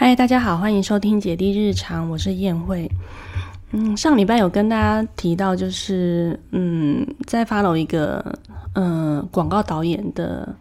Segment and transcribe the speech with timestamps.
[0.00, 2.88] 嗨，大家好，欢迎收听姐弟日常，我是宴会。
[3.72, 8.24] 嗯，上礼拜有跟大家提到，就是嗯，在 follow 一个
[8.74, 10.54] 嗯广告导演的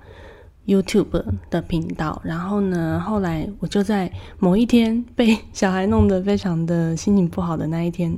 [0.65, 8.17] YouTube 的频道，然后呢，后来我就在某一天被小孩弄得非常的心情不好的那一天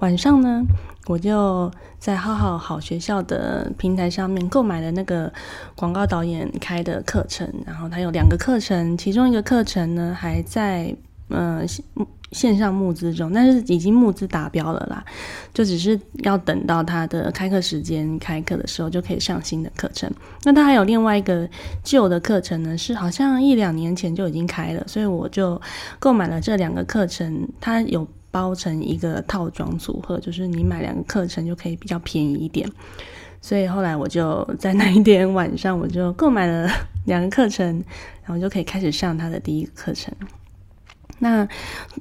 [0.00, 0.64] 晚上呢。
[1.06, 5.32] 我就在浩浩好学校的平台上面购买了那个
[5.76, 10.94] 广告导演开的课程，然后他有两个课程，其中一个课程呢还在
[11.28, 11.62] 呃
[12.32, 15.04] 线上募资中，但是已经募资达标了啦，
[15.54, 20.10] 就只是要等到他的开课时间开课的时候就可以上新的课程。
[20.42, 21.48] 那他还有另外一个
[21.84, 25.60] 旧的课程呢，是好像一两年前就已经开了，所以我就
[26.00, 28.04] 购买了这两个课程，它有。
[28.36, 32.70] 包成一个套装组合，就是你买两个课程就可以比较便宜一点。
[33.40, 36.70] 所以后来我就在那一天晚上，我就购买了
[37.06, 37.82] 两个课程，
[38.22, 40.12] 然后就可以开始上他的第一个课程。
[41.18, 41.48] 那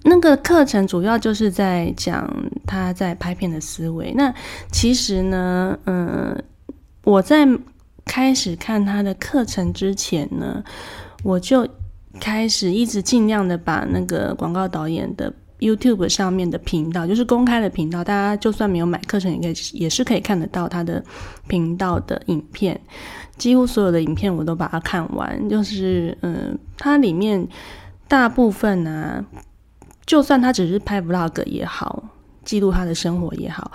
[0.03, 2.29] 那个课程主要就是在讲
[2.67, 4.11] 他在拍片的思维。
[4.13, 4.35] 那
[4.73, 6.43] 其实呢，嗯，
[7.05, 7.47] 我在
[8.03, 10.61] 开始看他的课程之前呢，
[11.23, 11.65] 我就
[12.19, 15.31] 开始一直尽量的把那个广告导演的。
[15.59, 21.03] YouTube 上面的频道就是公开的频道，大家就算没有买课程，也可以也是可以看得到他的
[21.47, 22.79] 频道的影片。
[23.37, 27.47] 几乎所有的影片我都把它看完，就是嗯，它里面
[28.07, 29.25] 大部分呢，
[30.05, 32.03] 就算他只是拍 Vlog 也好，
[32.43, 33.71] 记录他的生活也好，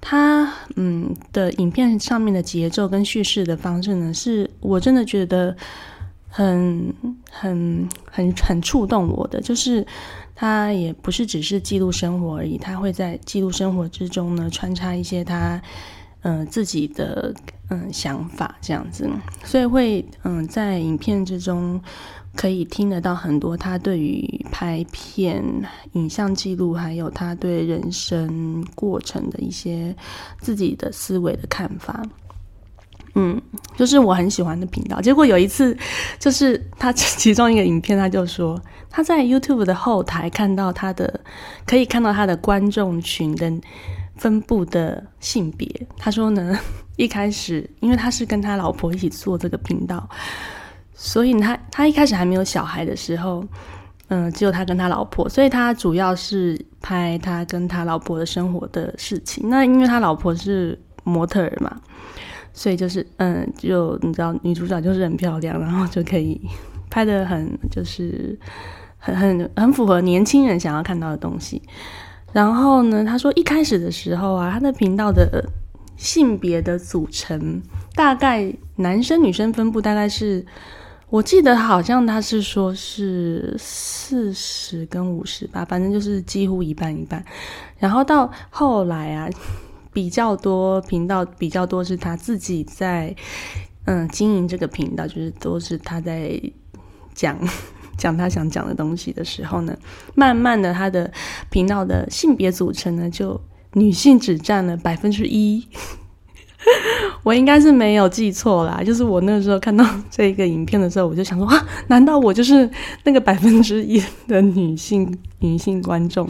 [0.00, 5.54] 他嗯的影片上面的节奏跟叙事的方式呢，是我真的觉得
[6.28, 6.94] 很
[7.30, 9.86] 很很很触动我的，就是。
[10.34, 15.60] 他也不是只是记录生活而已，他会在记录生活之中呢穿插一些他
[16.22, 17.34] 嗯自己的
[17.70, 19.08] 嗯想法这样子，
[19.44, 21.80] 所以会嗯在影片之中
[22.34, 25.44] 可以听得到很多他对于拍片、
[25.92, 29.94] 影像记录，还有他对人生过程的一些
[30.40, 32.02] 自己的思维的看法。
[33.14, 33.40] 嗯，
[33.76, 35.00] 就是我很喜欢的频道。
[35.00, 35.76] 结果有一次，
[36.18, 38.58] 就是他 其中一个影片，他就说
[38.88, 41.20] 他在 YouTube 的后台看到他的，
[41.66, 43.52] 可以看到他的观众群的
[44.16, 45.68] 分布的性别。
[45.98, 46.58] 他说呢，
[46.96, 50.08] 一开始因为他是跟他老婆一起做这个频道，
[50.94, 53.44] 所以他他一开始还没有小孩的时候，
[54.08, 59.50] 嗯，只有他跟他老婆，所以他主要是拍他跟他老婆的生活的事情。
[59.50, 61.76] 那因为他老婆是模特儿嘛。
[62.54, 66.40] 所以就是，嗯，就你知道，女主角就是很漂亮，然后就可以
[66.90, 68.38] 拍的很，就是
[68.98, 71.62] 很很很符合年轻人想要看到的东西。
[72.32, 75.42] 然后呢，他说一开始的时候啊，他的频道的
[75.96, 77.60] 性别的组成
[77.94, 80.44] 大概男生女生分布大概是，
[81.08, 87.24] 我记得好像他是说是四十跟五十吧，反正就是几乎一半一半。
[87.78, 89.30] 然后到后来啊。
[89.92, 93.14] 比较多频道，比较多是他自己在
[93.84, 96.40] 嗯经营这个频道，就是都是他在
[97.14, 97.38] 讲
[97.98, 99.76] 讲他想讲的东西的时候呢，
[100.14, 101.12] 慢慢的他的
[101.50, 103.40] 频道的性别组成呢，就
[103.74, 105.66] 女性只占了百分之一。
[107.24, 112.68] 我应该是没有记错啦，就是我那个时候看到这个影片的时候，我就想说啊，难道我就是
[113.04, 116.28] 那个百分之一的女性女性观众？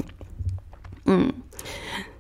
[1.06, 1.32] 嗯。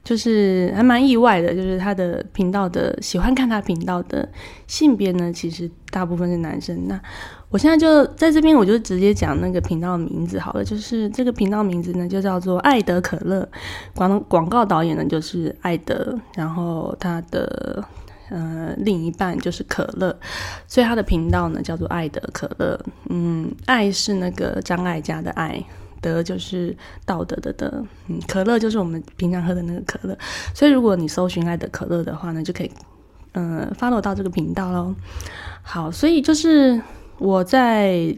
[0.04, 4.28] 就是还蛮意外的，就是他的频道的喜欢看他频道的
[4.66, 6.88] 性别呢，其实大部分是男生。
[6.88, 7.00] 那
[7.50, 10.64] 我现在就在这边，我就直接讲那个频道的名字好了。
[10.64, 13.48] 就是这个频道名字呢，就叫做爱德可乐。
[13.94, 17.84] 广广告导演呢就是爱德，然后他的
[18.30, 20.18] 呃另一半就是可乐，
[20.66, 22.80] 所以他的频道呢叫做爱德可乐。
[23.10, 25.62] 嗯，爱是那个张爱嘉的爱。
[26.02, 26.76] 德就是
[27.06, 30.18] 道德的德，嗯，可乐就是我们平常喝的那个可乐，
[30.54, 32.70] 所以如果你搜寻爱的可乐的话呢，就可以，
[33.32, 34.94] 嗯，follow 到这个频道喽。
[35.62, 36.78] 好，所以就是
[37.18, 38.14] 我在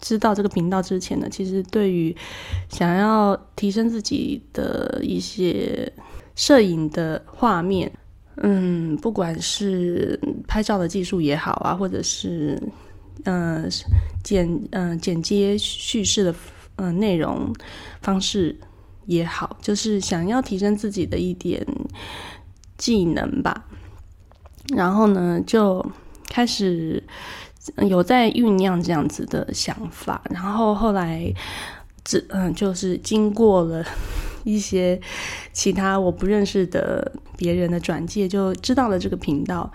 [0.00, 2.14] 知道这个频道之前呢，其实对于
[2.68, 5.90] 想要提升自己的一些
[6.36, 7.90] 摄影的画面，
[8.36, 12.62] 嗯，不管是拍照的技术也好啊，或者是
[13.24, 13.66] 嗯
[14.22, 16.34] 剪嗯剪接叙事的。
[16.82, 17.54] 嗯，内容
[18.00, 18.58] 方式
[19.06, 21.64] 也好，就是想要提升自己的一点
[22.76, 23.64] 技能吧。
[24.74, 25.84] 然后呢，就
[26.28, 27.00] 开始
[27.88, 30.20] 有在酝酿这样子的想法。
[30.28, 31.32] 然后后来，
[32.02, 33.84] 只嗯，就是经过了
[34.44, 35.00] 一些
[35.52, 39.70] 其他我不认识的别人的转介，就知道了这个频道，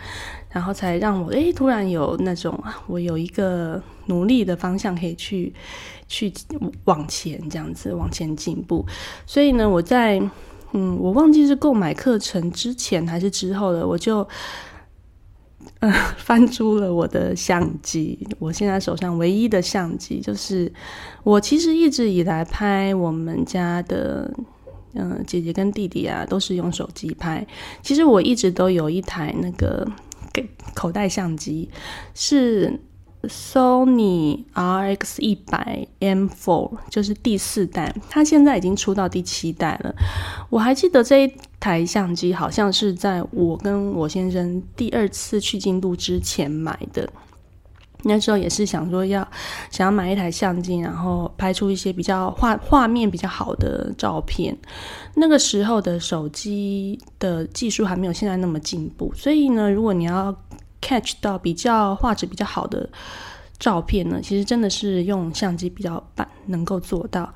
[0.50, 5.54] 然后才让我诶突然有那种我有一个努力的方向可以去
[6.08, 6.34] 去
[6.86, 8.86] 往前这样子往前进步。
[9.26, 10.22] 所以呢，我在
[10.74, 14.28] 嗯，我忘记是购买课程之前还是之后了，我就。
[15.80, 18.26] 嗯，翻出了我的相机。
[18.40, 20.72] 我现在手上唯一的相机，就是
[21.24, 24.34] 我其实一直以来拍我们家的，
[24.98, 27.46] 嗯，姐姐跟弟弟啊，都是用手机拍。
[27.82, 29.88] 其实我一直都有一台那个
[30.34, 31.70] 给口袋相机，
[32.14, 32.80] 是。
[33.24, 39.94] Sony RX 一百 M4 就是第四代，它现在已经出到第七代了。
[40.50, 47.10] 我还记得这一台相机好像是在我跟我先生第二次去京都之前买的。
[48.04, 49.28] 那时候也是想说要
[49.72, 54.56] 想要买一台相机，然后拍出一些比较画画面比较好的照片。
[55.16, 60.36] 那个时候的手机的技术还没有现在那么进步，所以呢，如果你要
[60.82, 62.88] catch 到比较画质比较好的
[63.60, 67.34] 照片呢，其实真的是用相机比较办能够做到。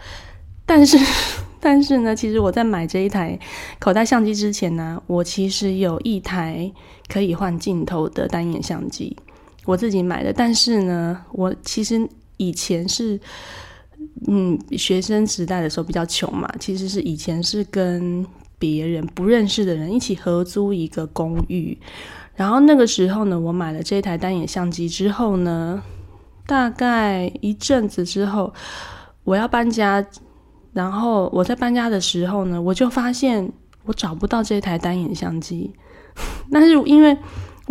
[0.64, 0.98] 但是，
[1.60, 3.38] 但是呢，其实我在买这一台
[3.80, 6.72] 口袋相机之前呢，我其实有一台
[7.10, 9.18] 可以换镜头的单眼相机，
[9.66, 10.32] 我自己买的。
[10.34, 13.20] 但是呢，我其实以前是，
[14.28, 18.26] 嗯，学生时代的时候比较穷嘛，其实是以前是跟
[18.58, 21.78] 别人不认识的人一起合租一个公寓。
[22.36, 25.84] 然后那个时候呢，我买了这台单眼相机之后呢，
[26.48, 28.54] 大概一阵子之后，
[29.24, 30.04] 我要搬家，
[30.74, 33.52] 然后我在搬家的时候呢，我就发现
[33.84, 35.72] 我找不到这台单眼相机。
[36.52, 37.16] 但是因为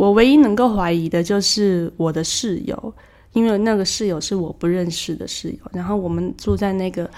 [0.00, 2.94] 我唯一能够怀疑的就是我的室友，
[3.34, 7.08] 因为那个室友是我不认识的室友，然后我们住在那个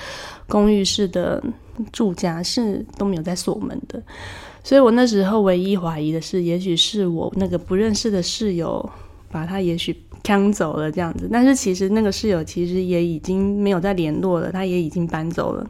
[0.49, 1.41] 公寓式的
[1.93, 4.03] 住家是都没有在锁门的。
[4.65, 8.91] 所以我那时候唯一怀疑的是，也许是我那个不认识的室友
[9.31, 11.29] 把他也许抢走了这样子。
[11.31, 15.65] 但是其实那个室友其实也已经没有再联络了，他也已经搬走了。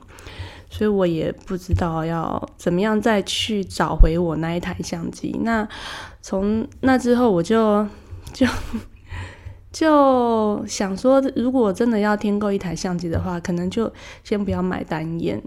[0.70, 5.38] 所以我也不知道要怎么样再去找回我那一台相机。
[5.42, 5.68] 那
[6.22, 7.86] 从那之后，我就
[8.32, 8.46] 就
[9.70, 13.92] 就想说，如果真的要添购一台相机的话，可能就
[14.24, 15.42] 先不要买单眼。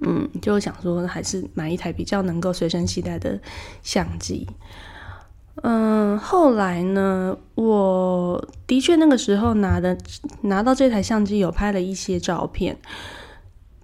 [0.00, 3.40] 嗯，就想说还是买一台比较能够随身携带的
[3.82, 4.46] 相机。
[5.62, 9.96] 嗯，后来呢，我的确那个时候拿的
[10.42, 12.76] 拿到这台相机，有拍了一些照片。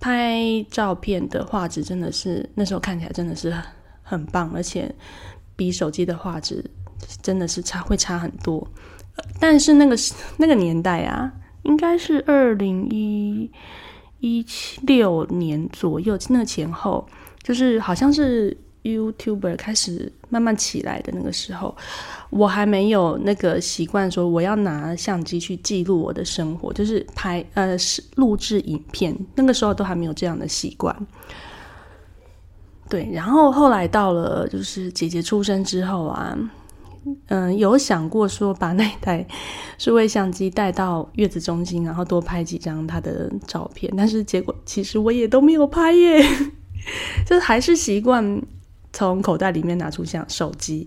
[0.00, 3.54] 拍照片的画质真的是那时候看起来真的是
[4.02, 4.94] 很棒，而且
[5.60, 6.64] 比手机的画质
[7.20, 8.66] 真的是差会差很多。
[9.38, 9.94] 但是那个
[10.38, 11.30] 那个年代啊，
[11.64, 13.50] 应该是二零一。
[14.22, 17.08] 一七六年左右，那前后
[17.42, 21.74] 就是好像是 YouTuber 开始慢慢起来的那个时候，
[22.28, 30.94] 我还没有那个习惯说我要拿相机去记录我的生活，就是拍呃是录制影片，那个时候都还没有这样的习惯。
[32.90, 36.36] 对，然后后来到了就是姐姐出生之后啊。
[37.28, 39.26] 嗯，有想过说把那台
[39.78, 46.22] 数位相机带到月子中心，然后多拍几张她的照片，但是结果其实我也都没有拍耶，
[47.26, 48.42] 就还是习惯
[48.92, 50.86] 从口袋里面拿出相手机，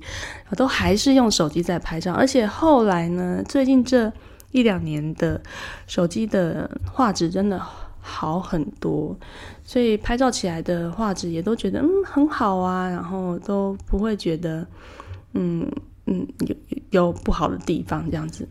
[0.56, 2.14] 都还是用手机在拍照。
[2.14, 4.14] 而且后来呢，最近这
[4.52, 5.42] 一两年的
[5.88, 7.60] 手机的画质真的
[8.04, 9.18] 好很多，
[9.64, 14.68] 所以拍照起来的画质也都觉得嗯很好啊，然后都不会觉得
[15.33, 15.68] 嗯。
[16.06, 16.56] 嗯，有
[16.90, 18.45] 有不好的地方，这样子。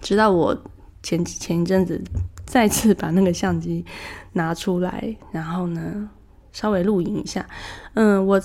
[0.00, 0.64] 直到我
[1.00, 2.02] 前前一阵子
[2.44, 3.84] 再次把那个相机
[4.32, 6.10] 拿出来，然后呢
[6.50, 7.48] 稍微录影一下。
[7.94, 8.42] 嗯，我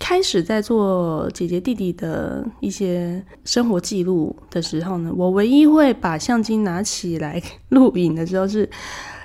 [0.00, 8.66] 开始在做姐姐弟弟的一些生活记录的时候呢，我唯一会把相机拿起来 录影的时候，是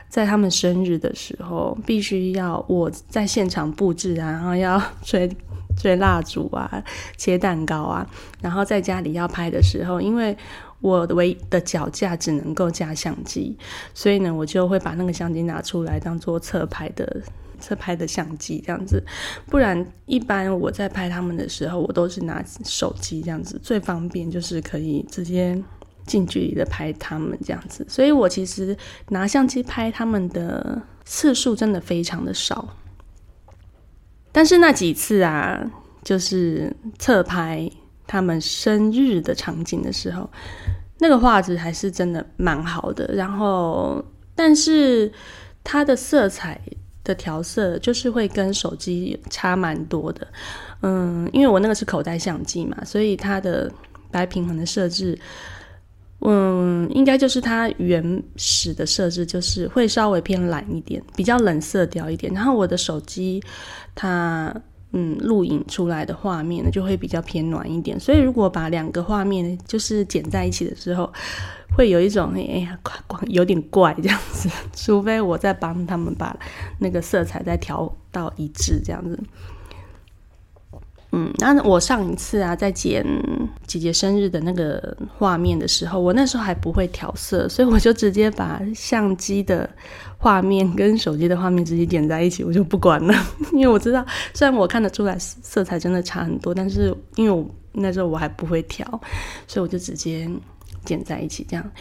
[0.10, 5.30] 在他们生日的时候，必须要我在现场布置啊，然后要吹。
[5.78, 6.84] 吹蜡烛啊，
[7.16, 8.06] 切蛋糕啊，
[8.42, 10.36] 然后在家里要拍的时候，因为
[10.82, 13.58] 我的唯一的脚架只能够架相机，
[13.94, 17.22] 所以呢，我就会把那个相机拿出来当做侧拍的
[17.62, 19.01] 侧拍的相机这样子。
[19.46, 25.58] 不然，一般我在拍他们的时候，我都是拿手机这样子，最方便就是可以直接
[26.10, 27.86] 近距离的拍他们这样子。
[27.88, 28.75] 所以我其实
[29.10, 32.68] 拿相机拍他们的次数真的非常的少。
[34.32, 35.60] 但是那几次啊，
[36.04, 37.70] 就是侧拍
[38.06, 40.30] 他们生日的场景的时候，
[40.98, 43.13] 那个画质还是真的蛮好的。
[43.13, 44.04] 然后，
[44.36, 45.12] 但是
[45.63, 46.60] 它的色彩
[47.04, 50.28] 的调色就是会跟手机差蛮多的。
[50.82, 53.70] 嗯，因为我那个是口袋相机嘛，所以它的
[54.12, 55.18] 白平衡的设置，
[56.22, 62.34] 嗯，应该就是它原始的设置，就是会稍微偏蓝一点，比较冷色调一点。
[62.34, 63.42] 然后我的手机
[63.96, 64.54] 它。
[64.92, 68.00] 嗯，录影出来的画面呢，就会比较偏暖一点。
[68.00, 71.08] 所以如果把两个画面就是剪在一起的时候，
[71.78, 74.50] 会有一种哎呀，怪有点怪这样子。
[74.74, 76.36] 除非我在帮他们把
[76.80, 79.20] 那个色彩再调到一致这样子。
[81.12, 83.04] 嗯，那我上一次啊，在剪
[83.66, 89.68] 姐姐生日的那个画面的时候，我那时候还不会调色，所以我就直接把相机的
[90.20, 93.13] 画面跟手机的画面直接剪在一起，我就不管了，
[93.54, 98.86] 因为我知道，虽然我看得出来色彩真的差很多，但是因为我那时候我还不会调，
[99.48, 100.30] 所以我就直接
[100.86, 101.72] 剪在一起这样。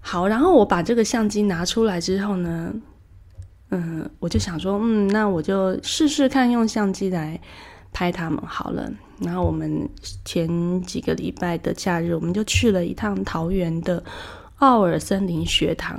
[0.00, 2.74] 好，然后我把这个相机拿出来之后呢，
[3.70, 7.40] 嗯，我就想说，嗯，那我就试试看用相机来。
[7.96, 9.88] 拍他们好了，然后我们
[10.22, 14.04] 前几个礼拜的假日，我们就去了一趟桃园的
[14.56, 15.98] 奥尔森林学堂。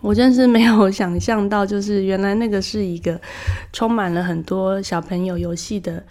[0.00, 3.20] 我真是没有想象到，就是原来那个是一个
[3.74, 6.02] 充满了很多小朋友游戏的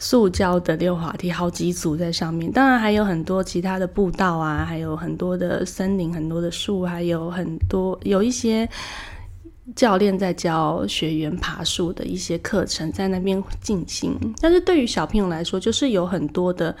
[0.00, 2.50] 塑胶的溜滑梯，好几组在上面。
[2.50, 8.68] 当然还有很多其他的步道啊，还有很多的森林，很多的树，还有很多有一些。
[9.74, 14.18] 教练在教学员爬树的一些课程，在那边进行。
[14.40, 16.74] 但是对于小朋友来说，就是有很多的，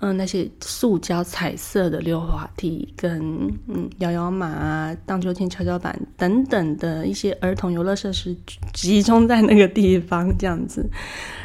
[0.00, 3.18] 嗯，那些塑胶彩色的溜滑梯，跟
[3.68, 8.36] 嗯摇摇马啊、荡秋千、跷跷板等等的一些儿童游乐设施
[8.74, 10.86] 集中在那个地方，这样子。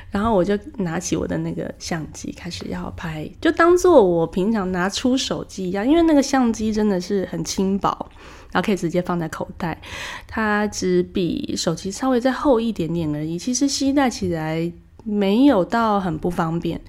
[0.10, 8.10] 然后我就拿起我的那个相机，开始要拍，就当做我平常拿出手机一样，因为那个相机真的是很轻薄。
[8.52, 9.82] 然后可以直接放在口袋，
[10.28, 13.40] 它只比手机稍微再厚一点点而已。
[13.40, 14.70] 其实携带起来
[15.04, 16.80] 没有到很不方便，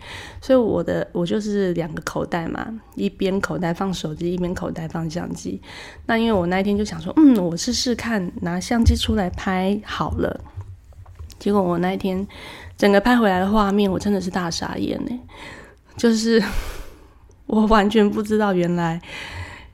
[0.41, 5.61] 所以我的我就是两个口袋嘛，一边口袋放手机，一边口袋放相机。
[6.07, 10.41] 那因为我那一天就想说，嗯，我试试看拿相机出来拍好了。
[11.39, 12.27] 结果我那一天
[12.77, 15.21] 整个拍回来的画面，我真的是大傻眼呢，
[15.97, 16.43] 就是
[17.47, 19.01] 我完全不知道原来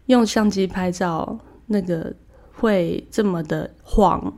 [0.06, 1.38] 用相机拍照。
[1.70, 2.10] 那个
[2.60, 4.32] 会这么的晃，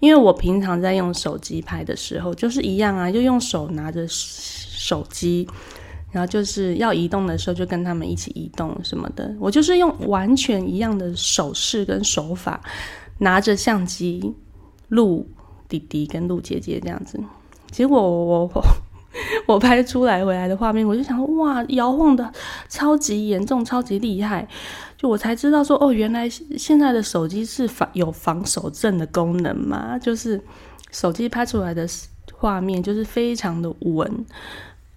[0.00, 5.48] 因为我平常在用手机拍的时候，就是一样啊，就用手拿着手机，
[6.12, 9.34] 然后就是要移动的时候就跟他们一起移动什么的。
[9.40, 12.60] 我就是用完全一样的手势跟手法，
[13.18, 14.32] 拿着相机
[14.88, 15.26] 录
[15.68, 17.18] 弟弟跟录姐姐这样子。
[17.70, 18.48] 结果我
[19.46, 22.32] 我拍出来回来的画面，我就想哇，摇晃的
[22.68, 24.46] 超级严重，超级厉害。
[25.04, 29.98] 我才知道说哦，原来现在的手机是防有防手震的功能嘛？
[29.98, 30.40] 就是
[30.90, 31.86] 手机拍出来的
[32.32, 34.24] 画面就是非常的稳，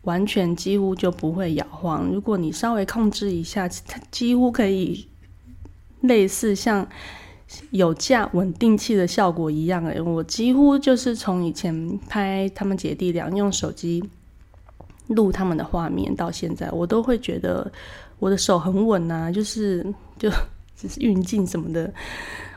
[0.03, 2.05] 完全几乎就不会摇晃。
[2.11, 5.07] 如果你稍微控制一下，它几乎可以
[6.01, 6.87] 类似像
[7.71, 9.85] 有架稳定器的效果一样。
[9.85, 14.03] 诶，我几乎就是从以前拍他们姐弟俩用手机
[15.07, 17.71] 录他们的画面到现在，我都会觉得。
[18.19, 19.85] 我的手很稳呐，就是
[20.17, 20.29] 就
[20.75, 21.93] 只是运镜什么的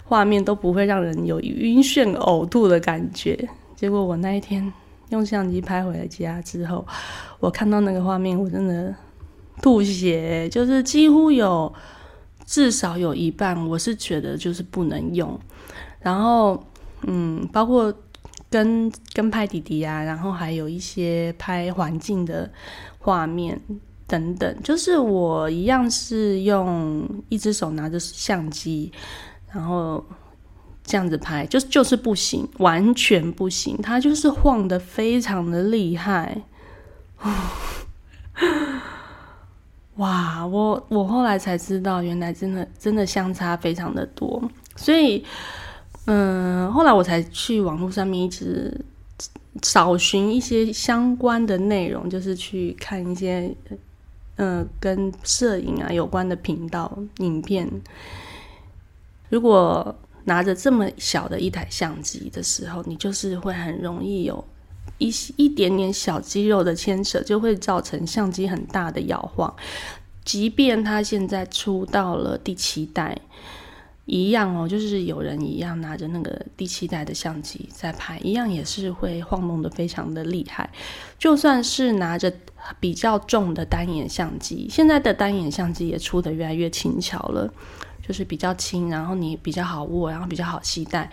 [0.05, 3.49] 画面都不会让人有晕眩呕吐的感觉。
[3.76, 4.73] 结果我那一天
[5.11, 6.87] 用相机拍回来家之后，
[7.38, 8.95] 我看到那个画面，我真的
[9.62, 11.73] 吐血，就是几乎有
[12.45, 15.38] 至少有一半，我是觉得就是不能用。
[16.00, 16.62] 然后
[17.07, 17.93] 嗯，包括
[18.50, 22.50] 跟跟拍弟弟啊，然后还有一些拍环境的
[22.99, 23.61] 画面。
[24.11, 28.90] 等等，就是我一样是用一只手拿着相机，
[29.52, 30.05] 然后
[30.83, 36.43] 这样子拍，就就是不行，完全不行，它就是晃的非常的厉害。
[39.95, 44.43] 哇，我我后来才知道，原来真的真的相差非常的多，
[44.75, 45.25] 所以
[46.07, 48.85] 嗯，后来我才去网络上面一直
[49.62, 53.55] 找寻一些相关的内容，就是去看一些。
[54.42, 57.68] 嗯，跟摄影啊有关的频道影片，
[59.28, 59.94] 如果
[60.25, 64.42] 拿着这么小的一台相机的时候，你就是会很容易有
[64.97, 69.54] 一一点点小肌肉的牵扯，就会造成相机很大的摇晃。
[70.25, 73.18] 即便它现在出到了第七代。
[74.11, 80.69] 一样哦，就是有人一样拿着那个第七代的相机在拍，一样也是会晃动的非常的厉害。
[81.17, 82.33] 就算是拿着
[82.81, 87.49] 比较重的单眼相机，现在的单眼相机也出的越来越轻巧了，
[88.05, 91.09] 就是比较轻，然后你比较好握，然后比较好携带。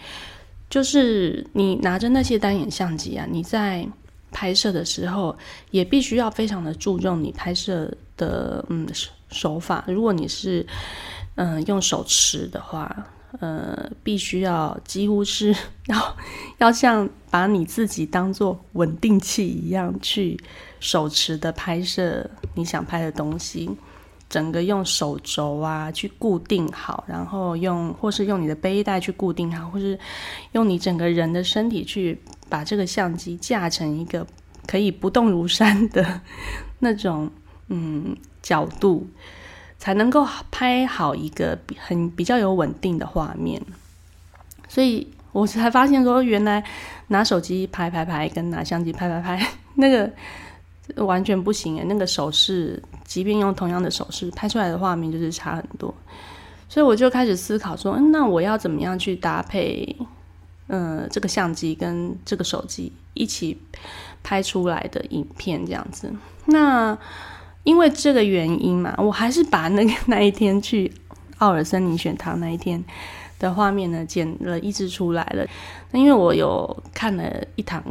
[0.68, 3.88] 就是你拿着那些单眼相机啊，你在
[4.32, 5.38] 拍摄的时候
[5.70, 8.88] 也必须要非常的注重你拍摄的嗯
[9.30, 9.84] 手法。
[9.88, 10.66] 如果你是
[11.38, 13.08] 嗯用手持的话。
[13.40, 15.54] 呃，必须要几乎是
[15.88, 16.18] 要
[16.60, 20.40] 要像把你自己当做稳定器一样去
[20.80, 23.70] 手持的拍摄你想拍的东西，
[24.30, 30.00] 整个用手肘啊去固定好，然后用或是用你的背带去固定好，或是
[30.54, 34.26] 用你整个人的身体去把这个相机架成一个
[34.66, 36.22] 可以不动如山的
[36.80, 37.30] 那种
[37.68, 39.06] 嗯角度。
[39.80, 43.62] 才能够拍好一个很比较有稳定的画面，
[44.68, 46.64] 所以我才发现说，原来
[47.08, 50.12] 拿手机拍拍拍跟拿相机拍拍拍 那个
[51.06, 55.94] 完全不行诶，那个手势，即便用同样的手势拍出来的画面就是差很多。
[56.68, 59.96] 所以我就开始思考说，那我要怎么样去搭配，
[60.68, 63.58] 嗯，这个相机跟这个手机一起
[64.24, 66.12] 拍出来的影片这样子？
[66.46, 66.98] 那。
[67.68, 70.90] 因为这个原因嘛，我还是把那个 那一天去
[71.40, 72.82] 奥尔森林选堂那一天
[73.40, 75.46] 的画面呢剪了一支出来了。
[75.92, 77.24] 那因为我有看了
[77.58, 77.84] 一堂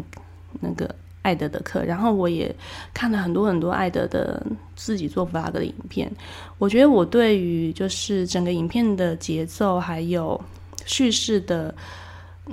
[0.61, 0.89] 那个
[1.21, 2.55] 艾德的课，然后我也
[2.95, 4.43] 看了很多很多艾德的
[4.75, 6.11] 自己做 vlog 的影片。
[6.57, 10.41] 我觉得我对于就是整个影片的节奏还有
[10.87, 11.75] 叙事的。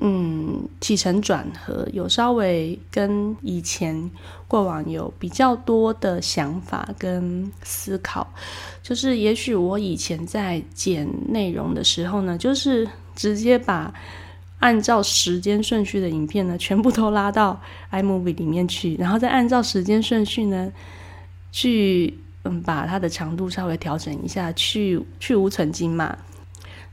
[0.01, 4.09] 嗯，起承转合有稍微跟以前
[4.47, 8.27] 过往有比较多的想法跟思考，
[8.81, 13.93] 就是也许我以前在剪内容的时候呢，就是直接把
[14.59, 20.71] 按照时间顺序的影片呢，全部都拉到 iMovie 里面去，然后再按照时间顺序呢，
[21.51, 26.17] 去嗯把它的长度稍微调整一下，去去无存精嘛。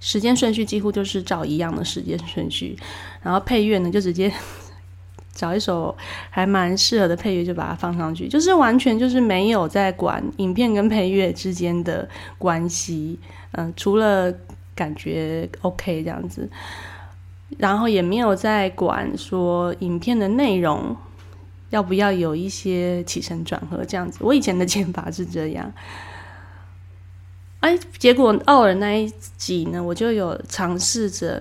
[0.01, 2.77] 时间顺序几乎就是照一样的时间顺序，
[3.23, 4.33] 然后配乐呢就直接
[5.33, 5.97] 找一首
[6.29, 13.19] 还蛮适合的配乐就把它放上去，就是完全就是没有在管影片跟配乐之间的关系，
[13.53, 14.35] 嗯，除了
[14.75, 16.49] 感觉 OK 这样子，
[17.59, 20.97] 然后也没有在管说影片的内容
[21.71, 25.73] 要不要有一些起承转合这样子，我以前的 剪法是这样。
[27.61, 31.41] 哎，结果奥尔那一集呢，我就有尝试着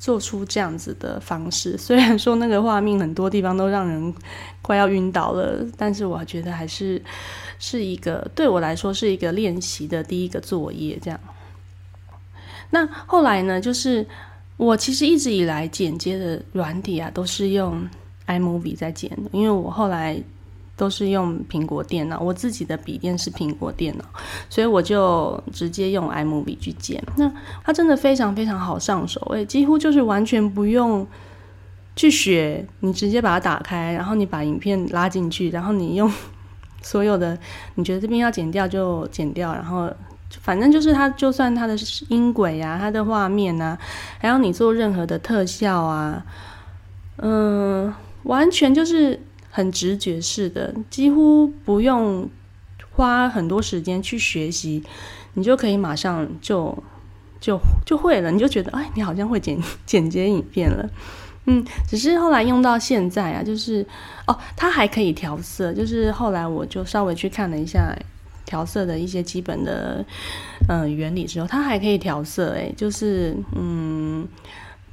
[0.00, 1.78] 做出这样子的方式。
[1.78, 4.12] 虽然说那个画面很多地方都让人
[4.62, 7.00] 快要晕倒了，但是我觉得还是
[7.60, 10.98] 是一个对我来说是一个练习的第一个作业。
[11.00, 11.20] 这样，
[12.70, 14.04] 那后来呢，就是
[14.56, 17.88] 我其实一直以来剪接的软体啊，都是用
[18.26, 20.20] iMovie 在剪，因为我后来。
[20.80, 24.04] 都是用苹果电脑，我自己的笔电是苹果电脑，
[24.48, 27.04] 所以我就直接用 iMovie 去剪。
[27.18, 27.30] 那
[27.62, 31.06] 它真的非常非常好上手，诶，几乎就是完全不用
[31.94, 36.10] 去学，你直接把它打开，然后你把影片拉进去，然后你用
[36.80, 37.38] 所有的
[37.74, 39.92] 你觉得这边要剪掉就剪掉，然后
[40.40, 41.76] 反正就是它，就算它的
[42.08, 43.78] 音轨啊、它的画面啊，
[44.18, 46.24] 还有你做任何的特效啊，
[47.18, 49.20] 嗯，完全就是。
[49.50, 52.30] 很直觉式的，几乎不用
[52.92, 54.82] 花很多时间去学习，
[55.34, 56.76] 你就可以马上就
[57.40, 58.30] 就就会了。
[58.30, 60.88] 你就觉得，哎，你好像会剪剪接影片了。
[61.46, 63.84] 嗯，只是后来用到现在啊，就是
[64.26, 65.72] 哦，它还可以调色。
[65.72, 67.96] 就是后来我就稍微去看了一下
[68.44, 70.04] 调色的一些基本的
[70.68, 72.52] 嗯原理之后，它还可以调色。
[72.52, 74.28] 哎，就是嗯。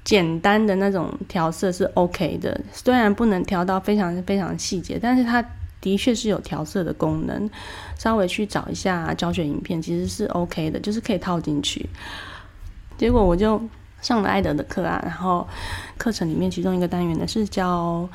[0.07, 5.43] 简单的那种调色是 OK 的，虽然不能调到非常非常细节，但是它
[5.81, 7.49] 的确是有调色的功能。
[7.97, 11.85] 稍微去找一下教学影片，其实是 OK 的，就是可以套进去。
[12.97, 13.61] 结果我就
[14.01, 15.45] 上了艾德的课啊，然后
[15.97, 18.07] 课程里面其中一个单元呢是教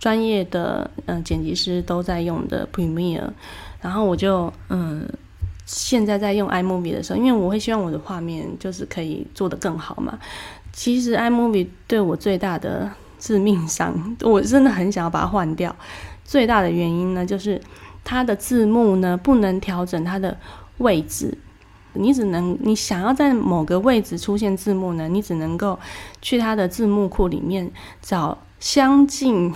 [0.00, 3.28] 专业的嗯剪辑师都在用的 Premiere，
[3.82, 5.06] 然后我就嗯
[5.66, 10.18] 现在在用 iMovie 的时候，因为我会希望我的画面就是可以做得更好嘛。
[10.74, 15.74] 其实 iMovie 对我最大的致命伤， 我真的很想要把它换掉。
[16.24, 17.60] 最大的原因呢，就是
[18.02, 20.36] 它的字幕呢不能调整它的
[20.78, 21.38] 位置，
[21.92, 25.78] 你只能你想要在某个位置出现字幕呢，你只能够
[26.20, 27.70] 去它的字幕库里面
[28.02, 29.54] 找相近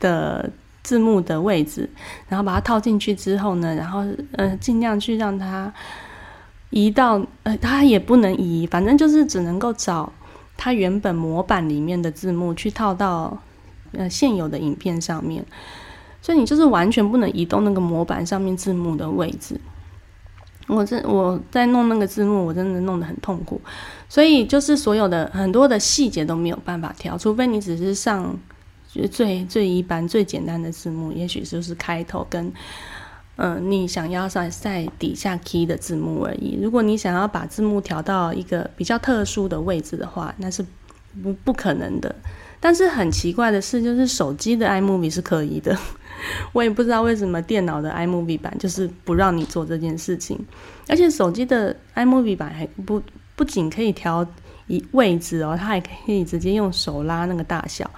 [0.00, 0.50] 的
[0.82, 1.90] 字幕的位置，
[2.28, 5.70] 然后把它套进去之后呢，然后呃尽量去让它
[6.70, 10.10] 移到呃它也不能移，反正就是只能够找。
[10.58, 13.40] 它原本模板里面的字幕去套到
[13.92, 15.42] 呃现有的影片上面，
[16.20, 19.58] 所以你就是完全不能移动那个模板上面字幕的位置。
[20.66, 23.58] 我这我在弄那个字幕，我真的弄得很痛苦，
[24.08, 28.36] 所以就是所有的很多的细节都没有办法调，除非你只是上
[29.10, 32.52] 最最一般最简单的字幕，也许就是开头跟
[33.40, 36.58] 嗯你想要在在底下 key 的字幕而已。
[36.60, 40.64] 如果你想要把字幕调到一个比较特殊的位置的话，那是
[41.22, 42.12] 不不可能的。
[42.58, 45.78] 但是很奇怪的是，就是手机的 iMovie 是可以的。
[46.52, 50.36] 我也不知道为什么电脑的 iMovie 版就是不让你做这件事情，
[50.88, 53.00] 而且手机的 iMovie 版还不
[53.36, 54.26] 不仅可以调
[54.66, 57.88] 一位置哦，它还可以直接用手拉那个大小。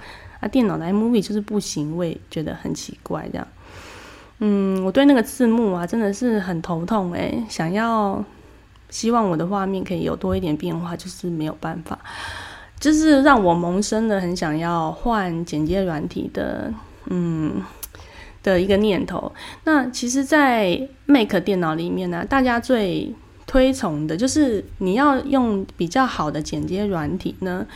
[0.41, 3.49] 啊，电脑的 iMovie 就是不行，我也觉得很奇怪这样。
[4.41, 8.23] 嗯，我对那个字幕啊真的是很头痛诶，想要
[8.91, 11.99] 希望我的画面可以有多一点变化，就是没有办法，
[12.81, 16.75] 就是让我萌生了很想要换剪接软体的，
[17.07, 17.63] 嗯。
[18.43, 19.31] 的一个念头。
[19.65, 23.15] 那其实，在 Mac 电脑里面呢，大家最
[23.47, 27.67] 推崇的就是你要用比较好的剪接软体呢。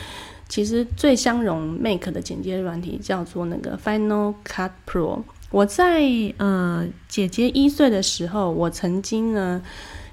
[0.49, 5.23] 其实最相容 Mac 的剪接软体叫做那个 Final Cut Pro。
[5.55, 6.03] 我在
[6.39, 9.63] 呃姐姐一岁的时候，我曾经呢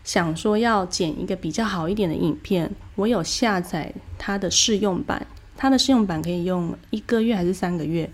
[0.04, 5.26] 想说要剪一个比较好一点的影片，我有下载它的试用版。
[5.58, 8.08] 它的试用版可以用一个月还是三个月，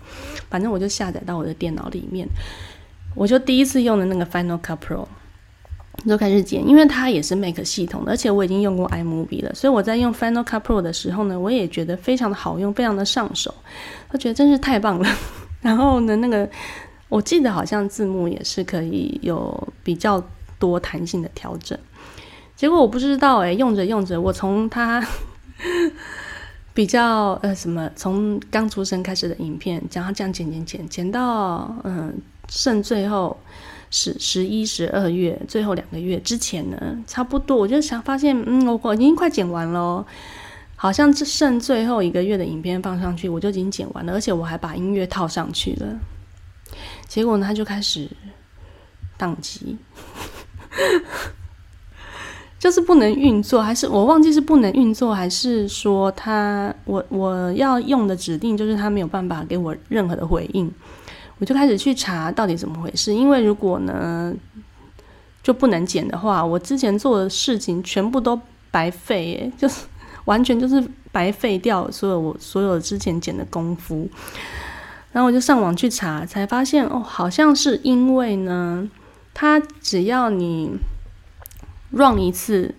[0.48, 2.26] 反正我就下载到我的电脑里面，
[3.14, 5.06] 我就第一次用的那个 Final Cut Pro
[6.06, 13.54] 就开始剪，因为它也是 Mac 系统的，而且我已经用过 iMovie 了，所以我在用 Final Cut Pro 的时候呢，我也觉得非常的好用，非常的上手，
[14.12, 15.06] 我觉得真是太棒了。
[15.60, 16.48] 然后呢，那个
[17.08, 20.22] 我记得好像字幕也是可以有比较
[20.58, 21.78] 多弹性的调整，
[22.56, 25.06] 结果我不知道诶，用着用着，我从它。
[26.74, 32.14] 比较呃什么，从刚出生开始的影片，讲它这样剪剪剪剪到嗯
[32.48, 33.36] 剩最后
[33.90, 40.06] 十十一十二月最后两个月之前呢，差不多我就想发现嗯我我已经快剪完了，
[40.76, 45.98] 好像只剩最后一个月的影片放上去，我就已经剪完了，而且我还把音乐套上去了，
[47.08, 48.08] 结果呢他就开始
[49.18, 49.76] 宕机。
[52.58, 60.68] 就是不能运作，还是我忘记是不能运作，还是说他我我要用的指令就是他没有办法给我任何的回应，
[61.38, 63.14] 我就开始去查到底怎么回事。
[63.14, 64.34] 因为如果呢
[65.40, 68.38] 就不能剪的话，我之前做的事情全部都
[68.72, 69.86] 白费， 就是
[70.24, 74.08] 完全就是白费掉所有我所有之前剪的功夫。
[75.18, 78.88] 然后我就上网去查，才发现哦，好像是因为呢，
[79.34, 80.78] 它只要你。
[81.90, 82.72] run 一次，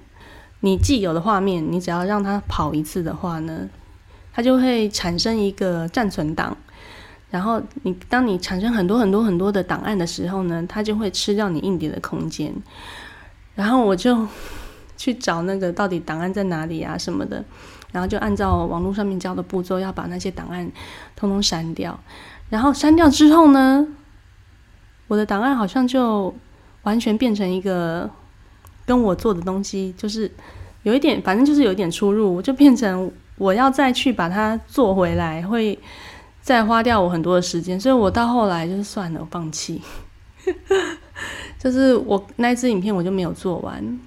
[0.62, 3.68] 你既有的画面，你只要让它跑一次的话呢，
[4.32, 6.56] 它就会产生一个暂存档。
[7.30, 12.54] 然后你当你产生很多很多很多的档案的时候呢，它就会吃掉你硬碟的空间。
[13.56, 14.26] 然后我就
[14.96, 17.44] 去找那个到底档案在哪里啊什么的，
[17.92, 20.72] 然后就按照网络上面教的步骤，要把那些档案
[21.16, 22.00] 通通删掉。
[22.50, 23.88] 然后删掉之后呢，
[25.08, 26.34] 我的档案好像就
[26.84, 28.10] 完全变成一个。
[28.86, 30.32] 跟我做的东西就是
[30.82, 35.78] 有一点，反正就是有一点出入，就变成我要再去把它做回来，会
[36.42, 39.80] 再花掉我很多的时间，所以我到后来就是算了，我放弃。
[41.60, 44.00] 就是我那支影片我就没有做完，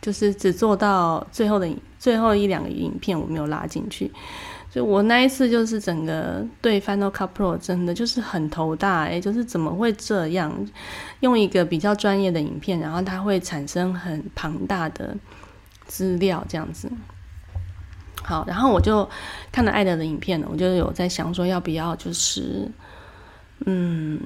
[0.00, 1.68] 就是只做到最后的
[2.04, 4.12] 最后一两个影片我没有拉进去。
[4.70, 10.52] 就我那一次就是整个对 Final Cut Pro 真的就是很头大诶，就是怎么会这样？
[11.20, 15.16] 用一个比较专业的影片，然后它会产生很庞大的
[15.86, 16.92] 资料这样子。
[18.22, 19.08] 好，然后我就
[19.50, 22.70] 看了艾德的影片呢，我就有在想说要不要就是
[23.64, 24.20] 嗯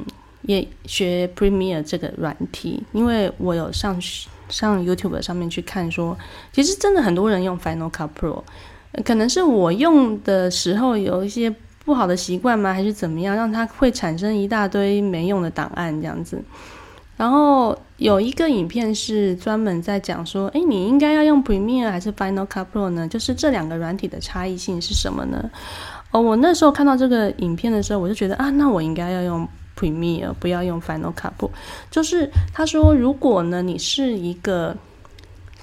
[0.48, 4.00] 也学 Premiere 这个软体，因为我有上
[4.48, 6.16] 上 YouTube 上面去看说，
[6.52, 8.42] 其实真的很多人用 Final Cut Pro。
[9.04, 12.72] 可能是我用的时候有一些不好的习惯吗？
[12.72, 16.42] 还是怎么样，让它会产生一大堆没用的档案这样子？
[17.18, 23.06] 然后有一个影片是专门在讲说，诶，你应该要用 Premiere 还是 Final Cut Pro 呢？
[23.06, 25.50] 就是这两个软体的差异性是什么呢？
[26.10, 29.46] 哦，我那时候看到这个影片的时候，我就觉得啊，那我应该要用
[29.78, 31.50] Premiere，不要用 Final Cut Pro。
[31.90, 34.76] 就是他说，如果呢，你是一个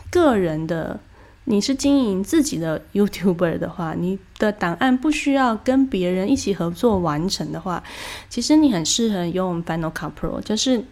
[0.09, 0.99] 个人的。
[1.47, 7.83] 你是经营自己的 YouTuber 的话，你的档案不需要跟别人一起合作完成的话，
[8.29, 10.83] 其实你很适合用 Final Cut Pro，就是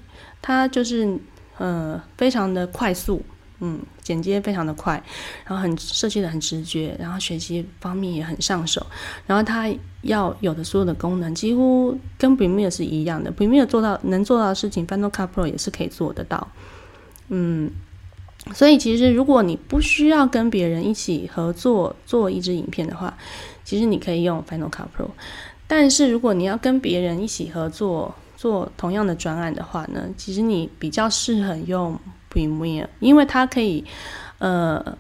[0.44, 1.18] 它就是
[1.58, 3.24] 呃非常的快速，
[3.62, 5.02] 嗯，剪接非常的快，
[5.46, 8.86] 然后很设计的很直觉，然后学习方面也很上手，
[9.26, 16.48] 然后它要有的所有的功能几乎跟 Premiere 是一样的，Premiere 做到能做到的事情，Final Cut Pro 也是可以做得到，
[17.30, 17.72] 嗯。
[18.54, 23.16] 所以其实如果你不需要跟别人一起合作做一支影片的话，
[23.64, 25.08] 其实你可以用 Final Cut Pro。
[25.66, 31.98] 但是如果你要跟别人一起合作做同样的专案的话呢，其实你比较适合用
[32.34, 33.86] Premiere，因为它可以
[34.40, 34.98] 呃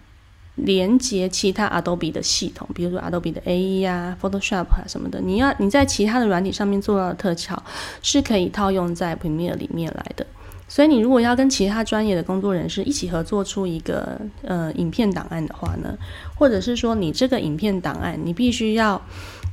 [0.55, 5.19] 连接其他 Adobe 的系统，比如说 Adobe 的 A.E 啊、Photoshop 啊什么的。
[5.19, 7.61] 你要你在其他的软体上面做到的特效，
[8.03, 10.25] 是可以套用在 Premiere 里面来的。
[10.67, 15.95] 所以你如果要跟其他专业的工作人士一起合作出一个呃影片档案的话呢，
[16.35, 18.99] 或者是说你这个影片档案你必须要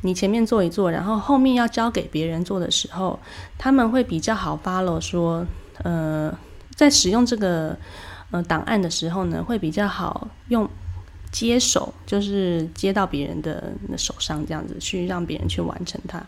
[0.03, 3.19] 你前面做一做，然后后面要交给别人做的时候，
[3.59, 5.47] 他们会比较好 follow 说
[5.83, 6.33] 呃
[6.81, 7.77] 在使用这个
[8.31, 10.67] 呃档案的时候呢，会比较好用
[11.31, 16.25] 接手，就是接到别人的手上这样子去让别人去完成它。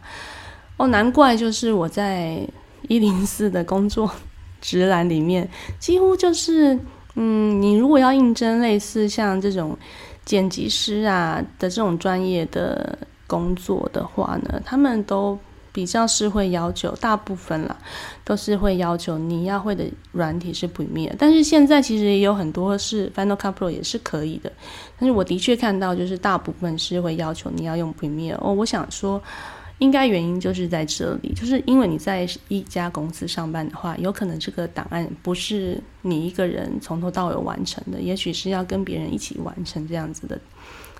[0.76, 2.46] 哦，难怪就是我在
[2.88, 4.12] 一零四的工作。
[4.60, 5.48] 职栏里面
[5.80, 6.78] 几乎就是，
[7.16, 9.76] 嗯，你如果要应征类似像这种
[10.24, 15.36] 剪辑师啊的这种专业的工作的话呢，他们都
[15.72, 17.76] 比较是会要求，大部分啦
[18.24, 24.52] 都是会要求你要会的软体是 Premiere，但是现在其实也有很多是 Final Cut Pro 也是可以的，
[24.98, 29.22] 但是我的确看到就是大部分是会要求你要用 Premiere 哦，我想说。
[29.78, 40.38] 应该原因就是在这里，就是因为你在一家公司上班的话，有可能这个档案不是你一个人从头到尾完成的，也许是要跟别人一起完成这样子的，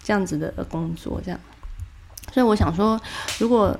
[0.03, 1.39] 这样子的工作，这样。
[2.33, 3.01] 所以我想说，
[3.39, 3.79] 如果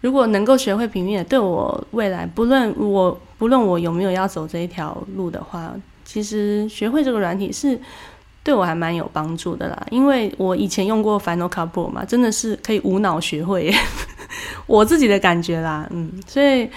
[0.00, 7.80] 如果能够学会平面，对我未来不论我不论我有没有要走这一条路的话，其实学会这个软体是。
[8.44, 13.74] 对我还蛮有帮助的啦，因为我以前用过 Final Cut Pro 嘛，真的是可以无脑学会，
[14.66, 16.68] 我自己的感觉啦，嗯，所以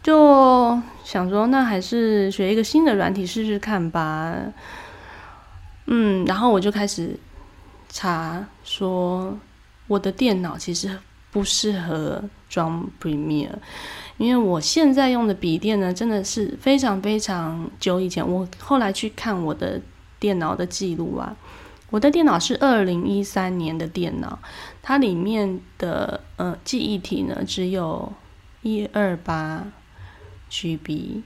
[0.00, 4.32] 就想说，那还是学一个新的软体试试看吧，
[5.86, 7.18] 嗯，然后我就开始
[7.88, 9.36] 查，说
[9.88, 10.96] 我的电脑其实
[11.32, 13.54] 不适合装 Premiere，
[14.18, 19.80] 因为我现在用的笔电呢，真的是非常非常久以前，我后来去看我的。
[20.22, 21.34] 电脑的记录啊，
[21.90, 24.38] 我的电脑是二零一三年的电脑，
[24.80, 28.12] 它里面的呃记忆体呢只有
[28.60, 29.66] 一二八
[30.48, 31.22] GB，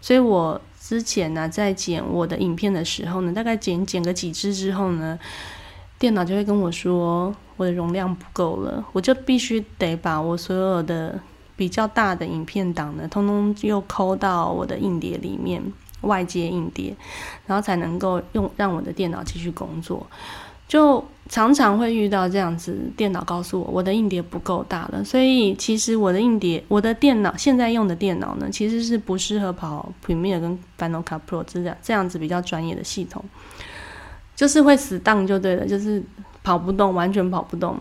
[0.00, 5.16] 所以我之前呢在剪我的影片的时候呢，大概剪剪个几支之后呢，
[6.00, 11.20] 电脑就会跟我说我的容量不够了，我就必须得把我所有的
[11.54, 15.62] 比较大的影片档呢，通通又抠到我的硬碟里面。
[16.02, 16.96] 外接硬碟，
[17.44, 20.06] 然后才能够用让我的电脑继续工作。
[20.66, 25.04] 就常常会遇到这样子，电脑告诉我我的硬碟不够大了。
[25.04, 33.22] 所以其实我的硬碟，我的电脑现在用的电脑呢，其实是不适合跑 Premiere 跟 Final Cut Pro 这样这样子比较专业的系统，
[34.40, 36.02] 就是会死当就对了，就是
[36.42, 37.78] 跑不动，完全跑不动。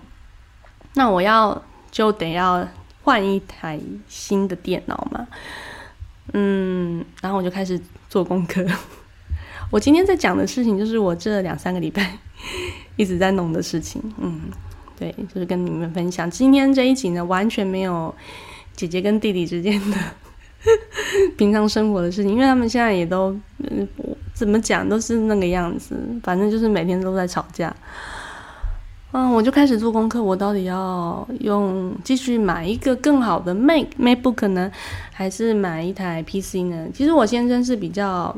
[0.94, 2.68] 那我要就得要
[3.02, 5.26] 换一台新的电脑嘛。
[6.34, 8.66] 嗯，然后我就开始做功课。
[9.72, 12.18] 我今天在讲的事情，就是我这两三个礼拜
[12.98, 14.02] 一直在弄的事情。
[14.18, 14.42] 嗯，
[15.00, 16.30] 对，就是跟你们分享。
[16.30, 18.14] 今天这一集呢，完全没有
[18.76, 19.98] 姐姐跟弟弟之间的
[21.38, 23.34] 平常生活的事情，因为他们现在也都
[24.40, 27.76] 怎么讲都是那个样子，反正就是每天都在吵架。
[29.12, 34.72] 嗯，我就开始做功课，我到底要用继续买一个更好的 Mac MacBook 呢，
[35.12, 36.88] 还是买一台 PC 呢？
[36.94, 38.34] 其实我先生是比较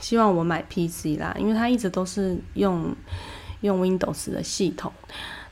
[0.00, 2.92] 希望我买 PC 啦，因为他一直都是用
[3.60, 4.90] 用 Windows 的系统，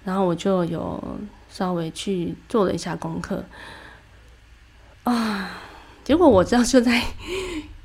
[0.03, 1.01] 然后我就有
[1.49, 3.45] 稍微去做了一下功课
[5.05, 5.51] 啊，
[6.03, 7.01] 结果我知道就在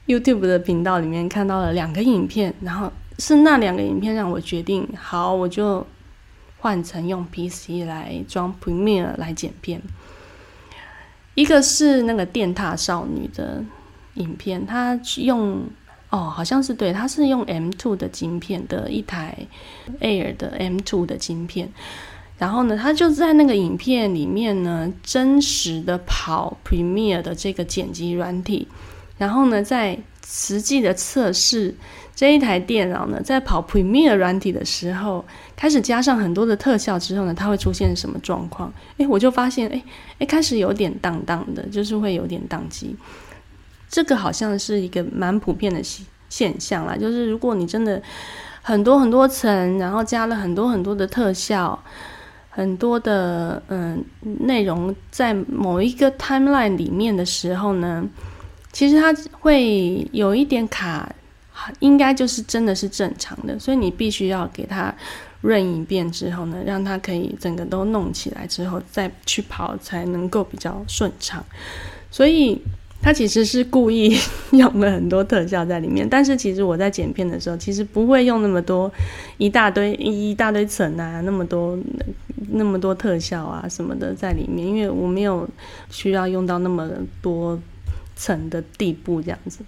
[0.08, 5.86] YouTube 的频道里面看到了两个影片，然后是那两个影片让我决定，好，我就。
[6.60, 9.80] 换成用 PC 来装 Premiere 来剪片，
[11.36, 13.64] 一个是那个电塔少女的
[14.16, 15.62] 影片，她用
[16.10, 19.38] 哦，好像是对，她是用 M2 的晶片的一台
[20.02, 21.72] Air 的 M2 的晶片，
[22.40, 28.68] 然后呢，她就在那个影片里面呢，真实的跑 Premiere 的这个剪辑软体，
[29.18, 31.76] 然后呢，在实际的测试。
[32.16, 35.24] 这一台电脑呢，在跑 Premiere 软体的时候，
[35.56, 38.74] 开始加上很多的特效之后呢，它会出现什么状况？
[38.98, 39.84] 诶，我就发现，诶，
[40.18, 42.96] 诶，开始有点荡荡的，就是会有点宕机。
[43.88, 46.98] 这个好像是一个蛮普遍的现现象啦。
[46.98, 48.02] 就是如果你真的
[48.64, 51.80] 很多很多层，然后加了很多很多的特效，
[52.50, 54.04] 很多的嗯
[54.40, 58.04] 内容在某一个 timeline 里面的时候呢，
[58.78, 61.12] 其实它会有一点卡。
[61.80, 64.94] 应该就是真的是正常的，所以你必须要给它
[65.42, 71.44] 润一遍之后呢，让它可以整个都弄起来之后再去跑，才能够比较顺畅。
[72.12, 72.62] 所以
[73.02, 74.16] 他其实是故意
[74.52, 78.90] 用了很多特效在里面，但是其实我在剪片的时候，其实不会用那么多
[79.40, 81.78] 一大堆一大堆层啊，那么多
[82.52, 85.50] 那么多特效啊什么的在里面，因为我没有
[85.90, 86.88] 需要用到那么
[87.20, 87.60] 多
[88.18, 89.60] 层的地步这样子。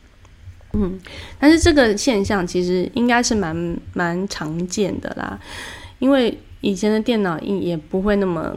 [0.73, 0.99] 嗯，
[1.39, 5.39] 但是这个现象其实应该是蛮蛮常见的啦，
[5.97, 8.55] 因为以前的电脑也不会那么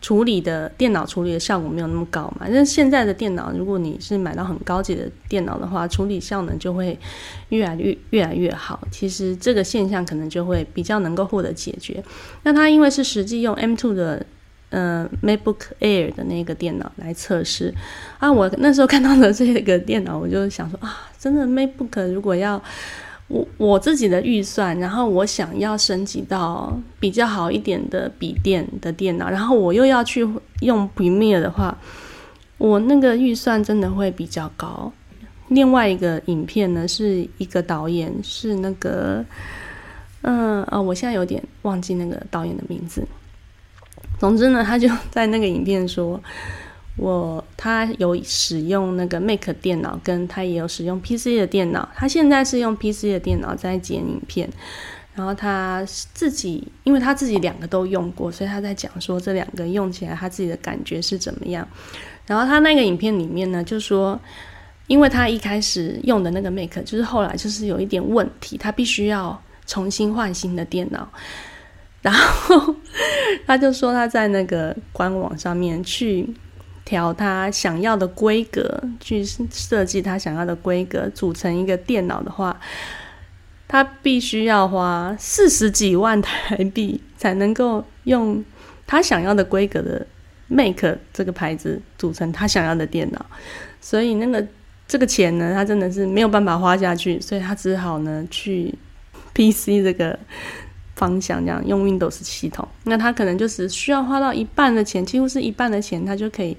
[0.00, 2.46] 处理的电脑处理的效果没有那么高嘛。
[2.46, 6.96] 但是现在的电脑，如果你是买到很高级的电脑的话，处理效能就会
[7.48, 8.86] 越来越越来越好。
[8.92, 12.00] 其实这个现象可能就会比较能够获得解决。
[12.44, 14.24] 那它因为是实际用 M2 的。
[14.70, 17.74] 呃，MacBook Air 的那个电脑来测试
[18.18, 22.62] 啊，我那时候看到的这个电脑，我就想说啊，真的 MacBook 如果要
[23.26, 30.28] 我我自己的预算，然后我想要升级到比较好一点的笔电的电脑，然后我又要去
[30.60, 31.76] 用 Premiere 的话，
[32.58, 34.92] 我那个预算真的会比较高。
[35.48, 39.24] 另外一个影片呢，是一个导演，是那个
[40.22, 43.04] 嗯啊，我现在有点忘记那个导演的名字。
[44.20, 46.20] 总之呢，他就 在那个影片说，
[46.96, 51.88] 我他有使用那个 Mac 电脑，跟他也有使用 PC 的电脑。
[51.96, 54.50] 他现在是用 PC 的电脑在剪影片，
[55.14, 61.66] 然后他自己，因为他自己两个都用过，所以他在讲说这两个用起来他自己的感觉是怎么样。
[62.26, 64.20] 然后他那个影片里面呢，就说，
[64.86, 71.08] 因为他一开始用的那个 Mac，就是后来就是有一点问题，他必须要重新换新的电脑。
[72.02, 72.74] 然后
[73.46, 76.28] 他就说他在那个官网上面去
[76.84, 82.58] 调他想要的规格，去设计他想要的规格，组成一个电脑的话，
[83.68, 88.42] 他必须要花四十几万台币才能够用
[88.86, 90.06] 他想要的规格的
[90.48, 93.26] Make 这个牌子组成他想要的电脑。
[93.80, 94.46] 所以那个
[94.88, 98.74] 这个钱呢，他真的是没有办法花下去，所以他只好呢去
[99.34, 100.18] PC 这个。
[101.00, 106.54] 方向这样用 Windows 系统，那他可能就是需要花到一半的钱，几乎是一半的钱，他就可以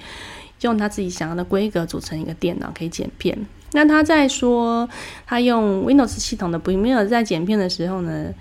[0.61, 3.37] 用他自己想要的规格组成一个电脑，可以剪片。
[3.73, 4.89] 那他在说
[5.27, 8.33] 他用 Windows 系统的 Premiere 在剪片的时候呢，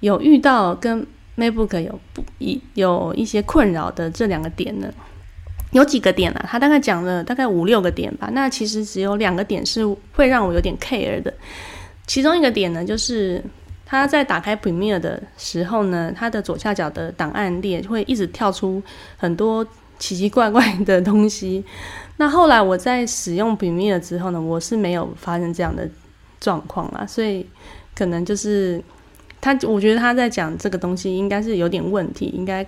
[0.00, 1.06] 有遇到跟
[1.38, 4.92] MacBook 有不一有一些困扰的这两个点呢，
[5.72, 6.44] 有几个点啊？
[6.46, 8.28] 他大概讲了大概五六个点吧。
[8.34, 11.32] 那其实只有两个点是会让我有点 care 的，
[12.06, 13.42] 其中一个点呢就是。
[13.90, 18.80] 他在打开 Premiere 的时候呢，它的左下角的档案列会一直跳出
[19.16, 19.66] 很多
[19.98, 21.64] 奇奇怪怪的东西。
[22.18, 25.88] 那后来我在使用 Premiere 之后呢，我是没有发生这样的
[26.38, 27.44] 状况啦，所以
[27.92, 28.80] 可能就是
[29.40, 32.64] 他，我觉得他在讲这个东西应该是有点问题，应该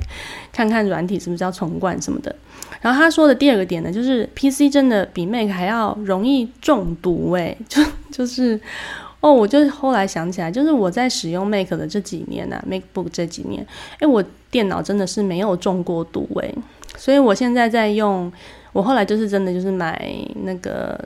[0.52, 2.34] 看看软体是不是要重灌什么的。
[2.80, 7.80] 然后他说的第二个点呢，就是 PC 真的比 Mac 还要容易中毒，诶，就
[8.10, 8.60] 就是。
[9.22, 13.64] 哦，我就后来想起来，就是我在使用 Mac 的这几年呢，MacBook 这几年，
[14.00, 16.52] 哎，我电脑真的是没有中过毒诶，
[16.96, 18.30] 所以我现在在用，
[18.72, 20.98] 我后来就是真的就是买那个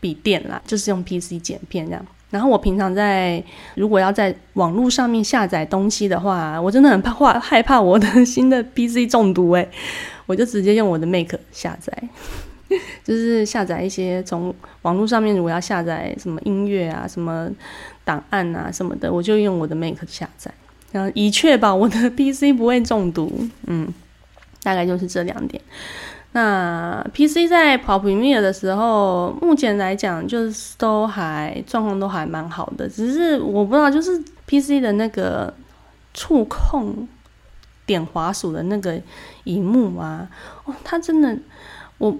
[0.00, 2.04] 笔电啦，就是用 PC 剪片这样。
[2.30, 3.42] 然后我平常在
[3.74, 9.68] 如果要在网络上面下载东西的话，我真的很怕 害怕我的 新的 PC 中毒诶，
[10.24, 11.92] 我就直接用我的 Mac 下载。
[13.02, 17.50] 就是下载一些从网络上面，如果要下载什么音乐啊、什么
[18.04, 20.52] 档案啊什么的，我就用我的 Mac 下载，
[20.92, 23.48] 然后以确保我的 PC 不会中毒。
[23.66, 23.92] 嗯，
[24.62, 25.60] 大概就是这两点。
[26.32, 35.52] 那 PC 在跑 Premiere 的时候，目前来讲就是都还状况都还蛮好的，只是我不知道，就是 PC 的那个
[36.14, 37.08] 触控
[37.84, 39.00] 点滑鼠的那个
[39.42, 40.30] 荧幕啊，
[40.64, 41.36] 哦，它真的
[41.98, 42.16] 我。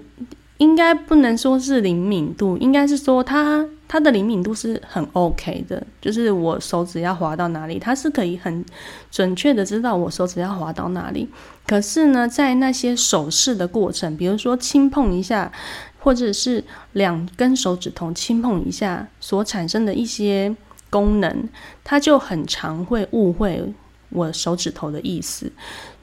[0.61, 8.63] 应该不能说是灵敏度，应该是说它它的灵敏度是很 OK 的，就是我手指要滑到哪里，它是可以很
[9.09, 11.27] 准确的知道我手指要滑到哪里。
[11.65, 15.51] 可是呢，在那些手势的过程，比如说轻碰一下，
[15.97, 20.55] 或者是两根手指头轻碰一下所产生的一些
[20.91, 21.49] 功能，
[21.83, 23.73] 它就很常会误会
[24.09, 25.51] 我手指头的意思。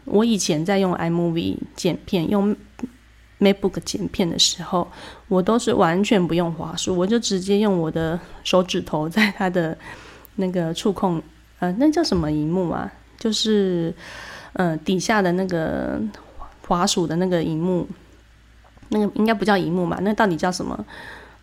[0.04, 2.56] 我以前在用 M V 剪片用。
[3.40, 4.86] MacBook 剪片的时候，
[5.28, 9.76] 我都是完全不用滑鼠，我就直接用我的手指头在它的
[10.36, 11.22] 那个触控，
[11.60, 12.92] 呃，那叫什么荧幕啊？
[13.18, 13.94] 就是，
[14.52, 16.00] 呃，底下的那个
[16.66, 17.86] 滑鼠的那个荧幕，
[18.90, 19.98] 那个应该不叫荧幕嘛？
[20.02, 20.84] 那到底叫什么？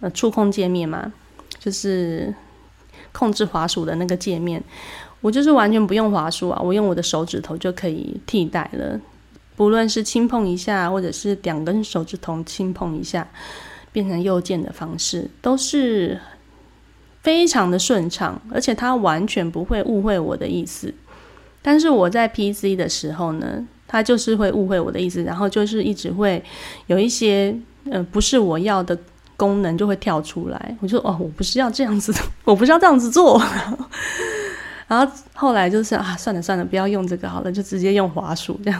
[0.01, 1.11] 呃，触控界面嘛？
[1.57, 2.33] 就是
[3.11, 4.61] 控制滑鼠的那个界面，
[5.21, 8.99] 我就是完全不用滑鼠啊，我用我的手指头就可以替代了。
[9.55, 13.27] 不论是轻碰一下，或者是两根手指头轻碰一下，
[13.91, 16.19] 变成右键的方式，都是
[17.21, 20.93] 非常的顺畅，而且它完全不会误会我的意思。
[21.61, 26.43] 但是我在 PC 的时候呢，它就是会误会我的意思，然后就是一直会
[26.87, 27.57] 有一些
[27.89, 28.95] 呃不是我要的
[29.35, 30.77] 功能就会跳出来。
[30.81, 32.13] 我就哦，我不是要这样子，
[32.45, 33.41] 我不是要这样子做。
[34.87, 38.79] 然后后来就是啊，算了算了，不要用这个好了，就直接用滑鼠这样。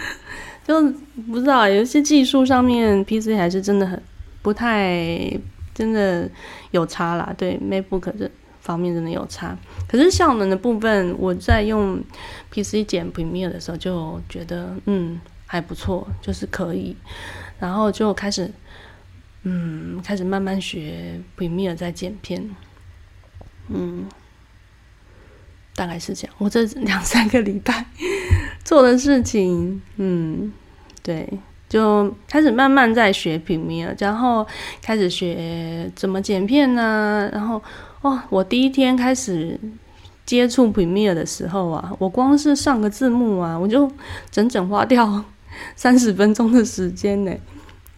[0.66, 0.82] 就
[1.30, 4.02] 不知道有一些技术上面，PC 还是真的很
[4.42, 5.30] 不太
[5.74, 6.28] 真的
[6.72, 7.32] 有差啦。
[7.38, 8.30] 对 MacBook 这
[8.60, 9.56] 方面真的有差，
[9.88, 12.02] 可是效能的部分，我在用
[12.50, 16.96] PC 剪 Premiere 的时候就觉得嗯还不错，就是可以，
[17.60, 18.52] 然后就开始
[19.44, 22.50] 嗯开始慢慢学 Premiere 在剪片，
[23.68, 24.04] 嗯。
[25.76, 27.84] 大概是这样，我这两三个礼拜
[28.64, 30.50] 做的事情，嗯，
[31.02, 31.28] 对，
[31.68, 34.44] 就开始慢慢在学平面了然后
[34.80, 37.28] 开始学怎么剪片呢？
[37.32, 37.62] 然后，
[38.02, 39.60] 哇，我第一天开始
[40.24, 43.88] 接触 Premiere 的时候啊，我光是上个字幕啊，我就
[44.30, 45.22] 整整花掉
[45.76, 47.32] 三十分钟的时间呢。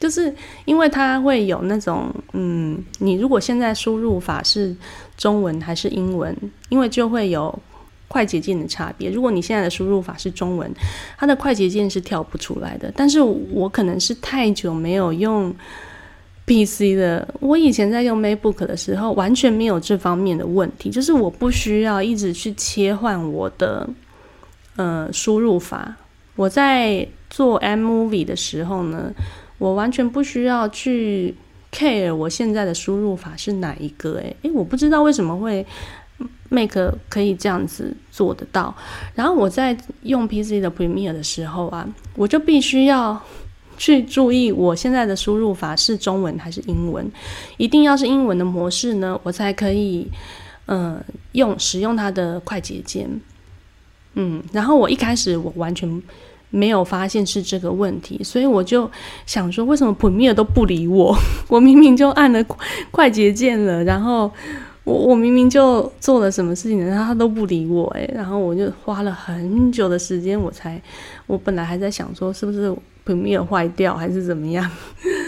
[0.01, 0.33] 就是
[0.65, 4.77] 因为它会有那种，嗯，你如果现在输入法是
[5.17, 6.37] 中文还是英文，
[6.69, 7.57] 因为就会有。
[8.09, 10.73] 快捷键的差别，如果你现在的输入法是中文，
[11.19, 12.91] 它的快捷键是跳不出来的。
[12.97, 15.55] 但是我可能是太久没有用
[16.47, 23.87] PC 了，我以前在用 MacBook 的时候，完全没有这方面的问题，就是我不需要一直去切换我的
[24.77, 25.95] 呃输入法。
[26.35, 29.13] 我在做 M Movie 的时候呢，
[29.59, 31.35] 我完全不需要去
[31.71, 34.15] care 我现在的输入法是哪一个。
[34.15, 35.67] 诶诶，我不知道为什么会。
[36.51, 38.75] Make 可以这样子做得到，
[39.15, 43.21] 然后我在用 PC 的 Premiere 的时候啊，我就必须要
[43.77, 47.07] 去注意我现在的输入法是中文还是英文，
[47.59, 50.09] 一定要是英文的模式呢，我才可以
[50.67, 50.99] 嗯
[51.33, 53.21] 用使用它的快捷键。
[54.15, 56.03] 嗯，然后我一开始我完全
[56.49, 58.91] 没有发现是这个问题，所以我就
[59.27, 61.15] 想说，为什么 Premiere 都不理我？
[61.49, 62.43] 我明明就按了
[62.91, 64.33] 快捷键了，然后。
[64.89, 70.81] 我我明明就做了什么事情，然后他都不理我，诶，然后我就花了很久的时间，我才，
[71.27, 72.75] 我本来还在想说是不是
[73.05, 74.71] Premiere 坏掉还是怎么样，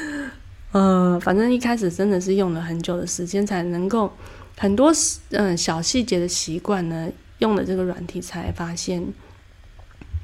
[0.73, 4.11] 呃，反正一开始真的是用了很久的时间才能够
[4.57, 4.91] 很多
[5.33, 7.09] 嗯小细节的习惯呢，
[7.41, 9.05] 用了这个软体才发现，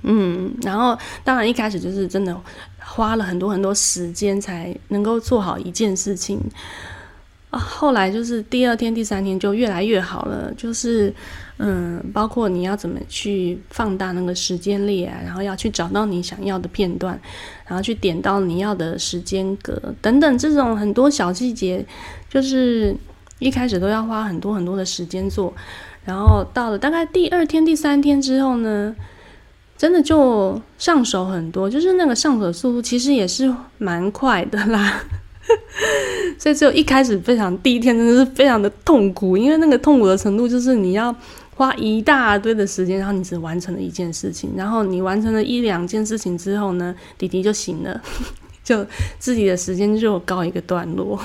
[0.03, 2.35] 嗯，然后当然一开始就是真的
[2.79, 6.41] 花了很多很多时间才能够做好一件事情。
[7.57, 10.53] 后来就是第二天、第三天就越来越好了。
[10.57, 11.13] 就是，
[11.59, 17.19] 嗯，包括你要怎么去放大那个时间列啊，然后要去找到你想要的片段，
[17.67, 21.85] 然后去点到你要的时间格等等，这种很多小细节，
[22.29, 22.97] 就是
[23.39, 25.55] 一开始都要花很多很多的时间做。
[26.05, 28.95] 然后到了大概第二天、第三天之后呢，
[29.77, 35.03] 真的就上手很多，就是那个上手速度其实也是蛮快的啦。
[36.39, 41.15] 所以只有一开始非常第一天真的是非常的痛苦，因为那个痛苦的程度就是你要
[41.55, 48.01] 花一大堆的时间，然后你只完成了一件事情，然后你完成了一两件事情之后呢，弟弟就醒了，
[48.63, 48.85] 就
[49.19, 51.19] 自己的时间就告一个段落，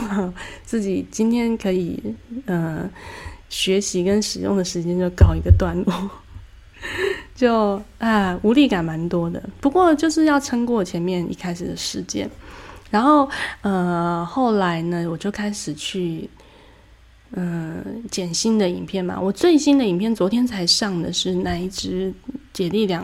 [0.63, 1.99] 自己今天可以
[2.45, 2.89] 呃
[3.49, 6.09] 学习跟使用的时间就告一个段落，
[7.35, 12.29] 就啊无力感蛮多的，不过就是要撑过前面一开始的时间。
[12.91, 13.27] 然后，
[13.61, 16.29] 呃，后来呢，我就开始去，
[17.31, 19.19] 嗯，剪新的影片嘛。
[19.19, 22.13] 我最新的影片昨天才上的是那一支
[22.53, 23.03] 姐弟俩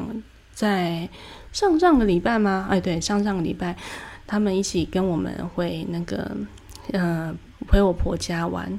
[0.54, 1.08] 在
[1.54, 2.68] 上上个礼拜吗？
[2.70, 3.76] 哎，对，上上个礼拜
[4.28, 6.36] 他们一起跟我们回那个，
[6.92, 7.34] 呃，
[7.70, 8.78] 回我婆家玩，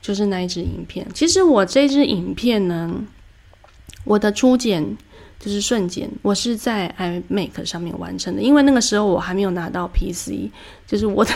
[0.00, 1.06] 就是那一支影片。
[1.14, 2.94] 其实我这支影片呢，
[4.04, 4.96] 我的初剪。
[5.44, 10.48] 就是瞬间，我是在 iMac 上面完成的，因为那个时候我还没有拿到 PC，
[10.86, 11.32] 就是我的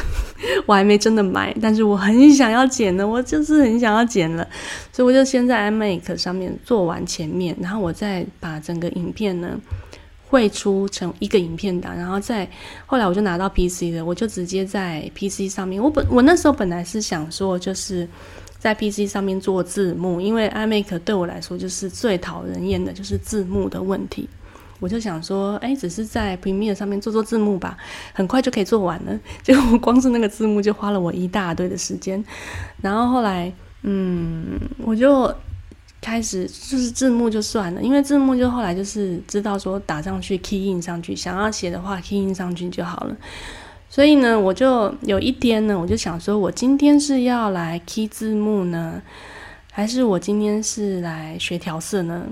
[0.64, 4.48] 我还没真的买，但是我很想要剪的，我就是很想要剪了，
[4.90, 9.60] 所以我就先在 iMac 上面做完前面，然后我再把整个影片呢
[10.26, 12.48] 绘出成一个影片档，然后再
[12.86, 18.08] 后来我就拿到 PC 的，我就直接在 PC 上面，我本我那时候本来是想说就是。
[18.58, 24.28] 在 PC 上面做字幕，因为 iMac 对我来说就是最讨人厌的，就是字幕的问题。
[24.80, 27.76] 我就想说，哎，只是在 Premiere 上面做做字幕吧，
[28.12, 29.18] 很快就可以做完了。
[29.42, 32.24] 结果光是那个字幕就花了我一大堆的时间。
[32.80, 33.52] 然后后来，
[33.82, 35.34] 嗯，我就
[36.00, 43.16] 开始就是字幕就算了，因为字幕就后来就是知道说打上去 key in 上去，想要写的话 key in 上去就好了。
[43.90, 49.00] 所以呢，我就有一天呢，我就想说，我今天是要来 key 字幕呢，
[49.72, 52.26] 还是我今天是来学调色呢？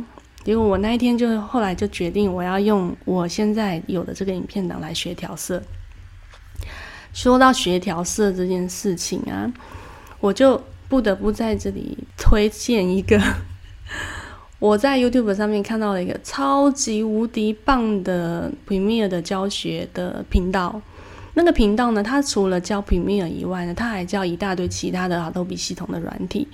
[0.45, 5.63] 结果我那一天就后来就决定，我要用我现在有的这个影片档来学调色。
[7.13, 9.51] 说到学调色这件事情啊，
[10.21, 13.19] 我就不得不在这里推荐一个
[14.61, 20.81] 我在 YouTube 上面看到了一个超级无敌棒的 Premiere 的教学的频道。
[21.39, 26.49] 那个频道呢，它除了教 Premiere 以外呢，它还教一大堆其他的 Adobe 系统的软体。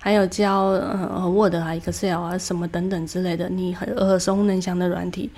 [0.00, 5.30] 还有教呃 Word 啊、Excel 啊什么等等之类的，你很耳熟能详的软体。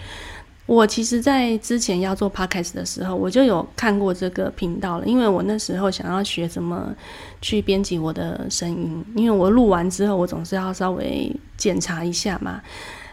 [0.64, 6.94] 我其实，在之前要做 Podcast 的时候，我就有看过这个频道了，因为我那时候想要学怎么
[7.42, 12.62] 去编辑我的声音，因为我录完之后，我总是要稍微检查一下嘛。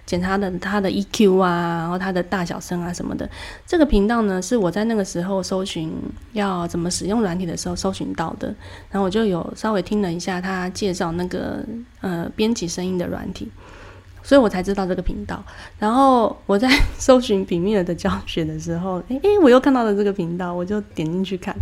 [0.08, 3.30] 检查的它的 EQ 啊，然后它的大小声啊什么的。
[3.68, 5.94] 这个频道呢，是我在那个时候搜寻
[6.32, 8.48] 要怎么使用软体的时候搜寻到的。
[8.90, 11.64] 然后我就有稍微听了一下他介绍那个
[12.02, 13.52] 呃编辑声音的软体，
[14.24, 15.44] 所以我才知道这个频道。
[15.78, 21.56] 然后我在搜寻平面的教学的时候，诶，我又看到了这个频道，我就点进去看。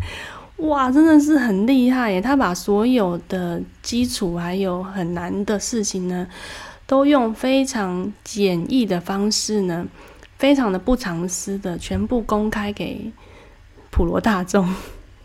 [0.58, 2.22] 哇，真的是很厉害耶！
[2.22, 6.26] 他把所有的基础还有很难的事情呢。
[6.88, 9.88] 都用非常简易的方式呢，
[10.38, 13.12] 非常的不藏私的，全部公开给
[13.90, 14.74] 普罗大众。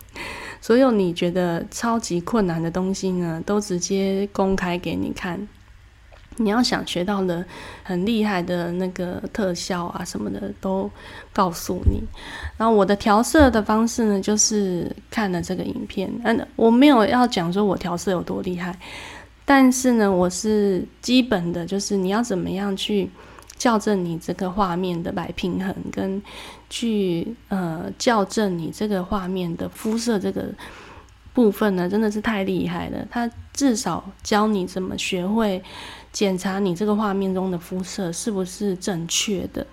[0.63, 5.49] 所有你觉得超级困难的东西呢，都直接公开给你看。
[6.37, 7.45] 你要想学到的
[7.83, 10.91] 很厉害的那个特效啊什么的，都
[11.35, 12.01] 告诉你。
[12.57, 18.79] 然后我的调色的方式呢，就是看了这个影片，嗯，我没有要讲说我调色有多厉害。
[19.45, 23.11] 但是呢，我是基本的，就是你要怎么样去
[23.59, 26.23] 校正你这个画面的摆平衡，跟
[26.69, 30.47] 去呃校正你这个画面的肤色这个
[31.35, 33.05] 部分呢，真的是太厉害了。
[33.11, 35.63] 他至少教你怎么学会
[36.13, 39.67] 检查你这个画面中的肤色是不是正确的。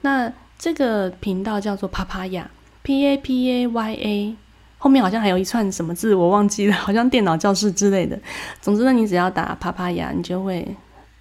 [0.00, 4.36] 那这个频道叫做 Papaya，P A P A Y A。
[4.84, 8.18] 后面好像还有一串什么字，我忘记了，好像电脑教室之类的。
[8.60, 10.76] 总之呢，你只要打“啪啪牙”，你就会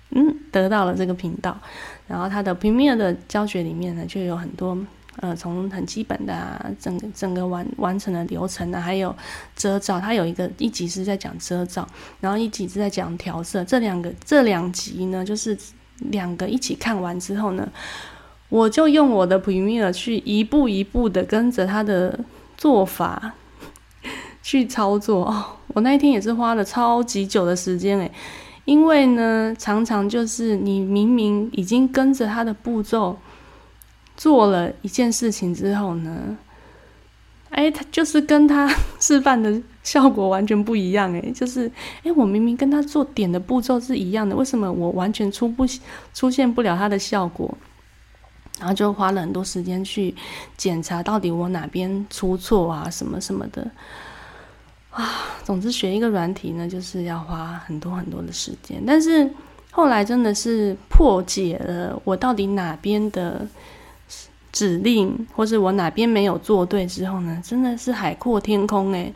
[0.10, 1.58] 嗯得到了这个频道。
[2.06, 4.78] 然后它的 Premiere 的教学里面呢，就有很多
[5.22, 9.16] 呃，从很基本的啊，整整个完完成的流程啊，还有
[9.56, 9.98] 遮罩。
[9.98, 11.88] 它有一个一集是在讲遮罩，
[12.20, 13.64] 然后一集是在讲调色。
[13.64, 15.58] 这两个这两集呢，就是
[16.12, 17.66] 两个一起看完之后呢，
[18.50, 22.20] 我就用我的 Premiere 去一步一步的跟着他的
[22.58, 23.36] 做法。
[24.44, 28.12] 去操作 哦，我那一天也是花了超级久的时间诶，
[28.66, 33.18] 因为呢，常常就是你明明已经跟着他的步骤
[34.16, 36.38] 做了一件事情之后呢，
[37.50, 38.68] 哎，他就是跟他
[39.00, 41.72] 示范的效果完全不一样诶，就是
[42.04, 45.66] 哎，我明明跟他做点的步骤是一样的，为什么我完全出不
[46.14, 47.58] 出现不了他的效果？
[48.60, 50.14] 然后就花了很多时间去
[50.56, 53.68] 检查到底我哪边出错啊，什么什么的。
[54.96, 58.82] 啊，总之学一个软体呢，就是要花很多很多的时间。
[58.86, 59.28] 但是
[59.72, 63.48] 后来真的是破解了我到底哪边的
[64.52, 69.12] 指令，或是我哪边没有做对之后呢，真的是海阔天空诶，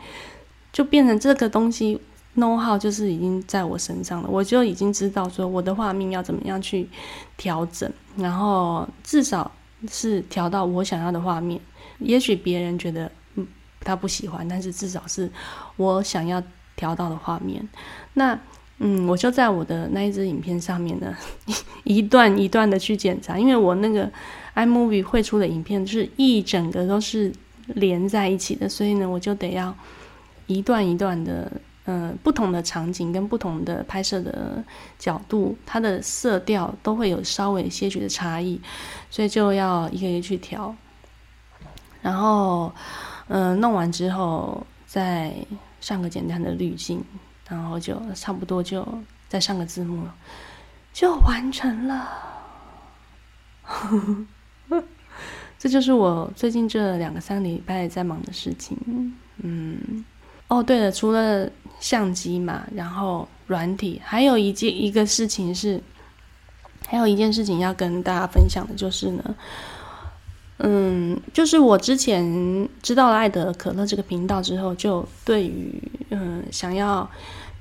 [0.72, 2.00] 就变成这个东西
[2.36, 6.88] know how 就是已经在我身上了，我就已经知道说我的画面要怎么样去
[7.36, 9.48] 调整，然后至少
[9.88, 11.60] 是调到我想要的画面。
[12.00, 13.08] 也许别人觉得。
[13.88, 15.30] 他不喜欢，但是至少是
[15.76, 16.42] 我想要
[16.76, 17.66] 调到的画面。
[18.12, 18.38] 那
[18.80, 21.16] 嗯，我就在我的那一支影片上面呢，
[21.84, 24.12] 一段一段的去检查，因为我那个
[24.54, 27.32] iMovie 绘出的影片是一整个都是
[27.68, 29.74] 连在一起的，所以呢，我就得要
[30.46, 31.50] 一段一段的，
[31.86, 34.62] 呃，不同的场景跟不同的拍摄的
[34.98, 38.60] 角度，它的色调都会有稍微些许的差异，
[39.10, 40.76] 所以就要一个一个去调，
[42.02, 42.70] 然后。
[43.28, 45.34] 嗯，弄完之后再
[45.80, 47.02] 上个简单的滤镜，
[47.48, 48.86] 然后就差不多就
[49.28, 50.02] 再上个字幕，
[50.92, 52.08] 就完成了。
[55.58, 58.78] 这就是我最近这两个三礼拜在忙的事情。
[59.38, 60.04] 嗯，
[60.46, 61.50] 哦，对了，除了
[61.80, 65.82] 相机嘛，然后软体，还有一件一个事情是，
[66.86, 69.34] 还有一件事情要跟大家分享的就是呢，
[70.58, 77.08] 嗯，就是我之前知道了爱德可乐这个频道之后，就对于嗯想要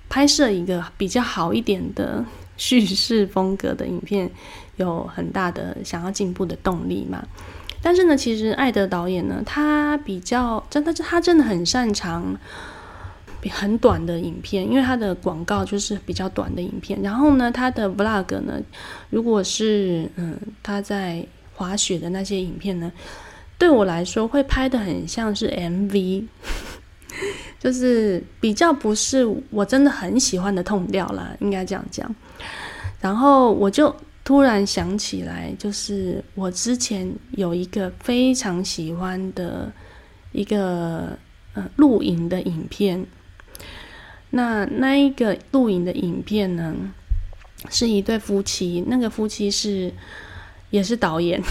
[0.09, 2.23] 拍摄一个比较好一点的
[2.57, 4.29] 叙事风格的影片，
[4.77, 7.23] 有很大的想要进步的动力嘛。
[7.81, 12.35] 但是呢，其实艾德导演呢，他比较真的，他真的很擅长。
[13.49, 17.01] 很短的影片，因为他的广告就是比较短的影片。
[17.01, 18.59] 然后呢，他的 vlog 呢，
[19.09, 21.25] 如果是嗯他在
[21.57, 22.91] 滑雪的那些影片呢，
[23.57, 26.23] 对我来说会拍的很像是 MV，
[27.59, 32.15] 就是比较不是我真的很喜欢的痛调啦，应该这样讲。
[33.01, 33.93] 然后我就
[34.23, 39.71] 突然想起来，就是我之前有一个非常喜欢的
[40.33, 41.17] 一个
[41.55, 43.03] 呃露营的影片。
[44.29, 46.75] 那那一个露营的影片呢，
[47.69, 49.91] 是一对夫妻，那个夫妻是
[50.77, 51.41] 也是导演，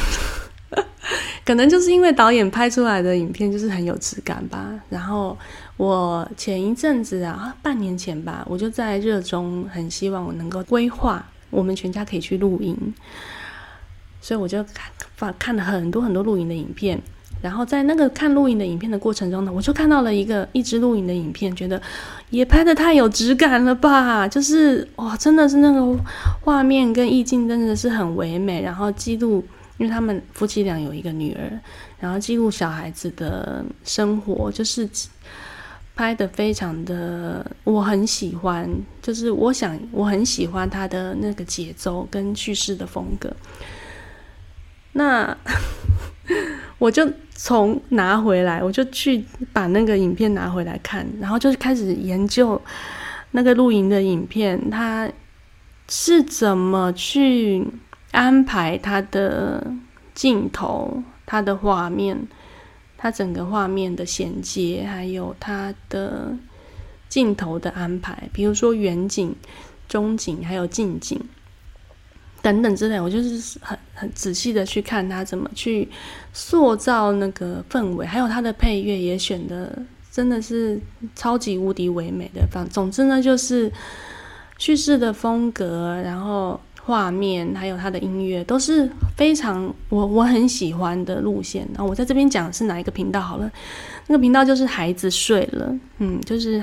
[1.44, 4.72] 可能就是因为导演拍出来的影片就是很有质感吧。
[4.88, 5.36] 然后
[5.76, 12.94] 我前一阵子啊，半年前吧，我就在热衷，很希望我能够规划我们全家可以去露营，
[14.20, 14.64] 所以我就
[15.18, 17.02] 看看了很多很多露营的影片。
[17.46, 21.80] 然后在那个看录影的影片的过程中呢，我就看到了一个一支录影的影片，觉得
[22.30, 24.26] 也拍的太有质感了吧！
[24.26, 25.96] 就是哇，真的是那个
[26.40, 28.62] 画面跟意境真的是很唯美。
[28.62, 29.44] 然后记录，
[29.78, 31.60] 因为他们夫妻俩有一个女儿，
[32.00, 34.88] 然后记录小孩子的生活，就是
[35.94, 38.68] 拍的非常的，我很喜欢。
[39.00, 43.32] 就是我想，我很喜欢他的那个节奏跟叙事的风格。
[44.96, 45.36] 那。
[46.78, 52.60] 我就从拿回来，我就去把那个影片拿回来看，然后就是开始研究
[53.30, 55.08] 那个露营的影片，它
[55.88, 57.66] 是怎么去
[58.10, 59.72] 安排它的
[60.14, 62.26] 镜头、它的画面、
[62.98, 66.36] 它整个画面的衔接，还有它的
[67.08, 69.34] 镜头的安排，比如说远景、
[69.88, 71.18] 中景还有近景。
[72.46, 75.88] 等等之类，我就是很很仔细的去看他怎么去
[76.32, 79.76] 塑造那个氛围，还有他的配乐也选的
[80.12, 80.80] 真的是
[81.16, 82.46] 超级无敌唯美的。
[82.48, 83.68] 反总之呢，就是
[84.58, 91.66] 叙事的风格，然后画面，还有他的音乐都是非常我我很喜欢的路线。
[91.74, 93.50] 然后我在这边讲是哪一个频道好了，
[94.06, 96.62] 那个频道就是孩子睡了，嗯，就是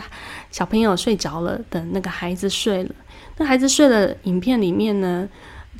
[0.50, 2.96] 小朋友睡着了的那个孩子睡了。
[3.36, 5.28] 那孩子睡了，影片里面呢？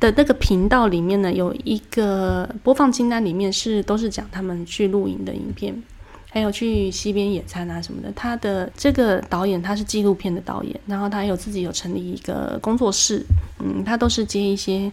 [0.00, 5.82] 的那个频道里面呢，有一个播放清单，里面是都是讲他们去露营的影片，
[6.30, 8.12] 还有去溪边野餐啊什么的。
[8.12, 13.24] 他的这个导演他是纪录片的导演，然后他有自己有成立一个工作室，
[13.60, 14.92] 嗯，他都是接一些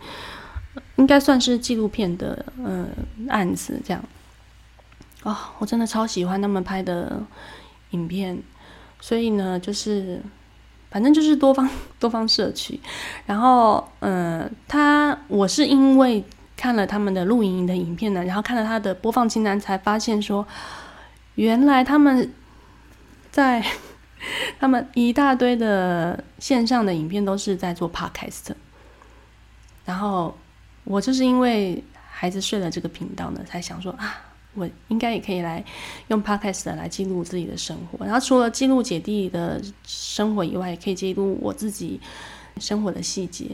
[0.97, 2.87] 应该算是纪录片的嗯
[3.27, 4.03] 案子这样。
[5.23, 7.21] 哦，我真的超喜欢他们拍的
[7.89, 8.37] 影片，
[8.99, 10.21] 所以呢，就是。
[10.91, 11.67] 反正就是多方
[11.99, 12.79] 多方摄取，
[13.25, 16.23] 然后嗯，他我是因为
[16.57, 20.45] 看了他们的录影的影片呢，然后看了他的播放清单，才发现说，
[21.35, 22.31] 原来他们
[23.31, 23.65] 在
[24.59, 28.51] 他们一大堆的线上的影片都是在做 podcast，
[29.85, 30.37] 然后
[30.83, 34.21] 我就是因为孩子睡了这个频道呢，才想说啊。
[34.53, 35.63] 我应该也可以来
[36.09, 41.99] 用 podcast 来记录自己的生活，然后除了记录姐弟的生活以外，也可以记录我自己
[42.59, 43.45] 生活的细节。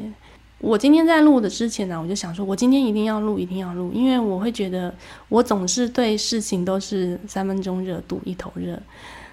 [0.59, 4.91] 我今天在录的之前呢，我就想说，我今天一定要录，一定要录，因为我会觉得
[5.29, 8.81] 我总是对事情都是三分钟热度，一头热。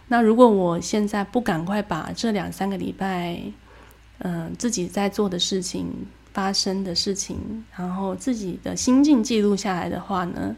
[0.07, 3.41] 那如果我现在不赶快把这两三个礼拜，
[4.19, 5.87] 嗯，自己在做的事情、
[6.35, 10.55] 发生的事情，然后自己的心境记录下来的话呢？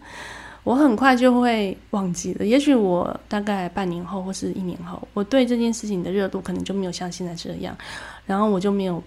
[0.67, 7.73] 我很快就会忘记了，也许我大概半年后或是一年后，我对这件事情的热度可能就没有像现在这样，
[8.27, 9.01] 然后我就没有，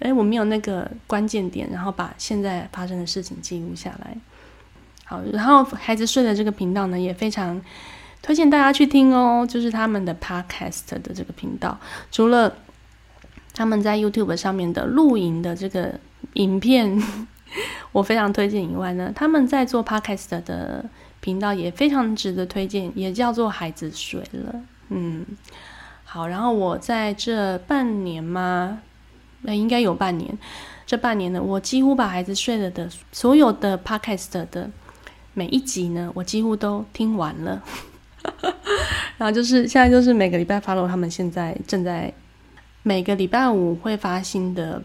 [0.00, 4.16] 哎，我没有那个关键点，然后把现在发生的事情记录下来。
[5.04, 7.62] 好，然后孩子睡的这个频道呢，也非常
[8.20, 11.78] 推荐大家去听哦，就是他们的 podcast 的这个频道，
[12.10, 12.52] 除了
[13.54, 15.94] 他们在 YouTube 上面的录影的这个
[16.32, 17.00] 影片。
[17.92, 20.84] 我非常推荐以外呢，他们在做 podcast 的
[21.20, 24.54] 频道也非常值得推荐，也叫做孩子睡了。
[24.88, 25.26] 嗯，
[26.04, 28.80] 好，然后我在这半年嘛，
[29.42, 30.36] 那应该有半年，
[30.86, 34.70] 这半年呢，我几乎把孩子睡了的所有的 podcast 的
[35.34, 37.62] 每一集呢，我几乎都听完了。
[39.18, 42.12] 然后就是现在就是每个礼拜 follow 他们现在正在
[42.82, 44.82] 每个礼拜五会发新的。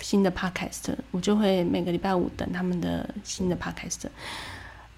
[0.00, 4.04] 新的 podcast，我就会每个礼拜五等他们的新的 podcast。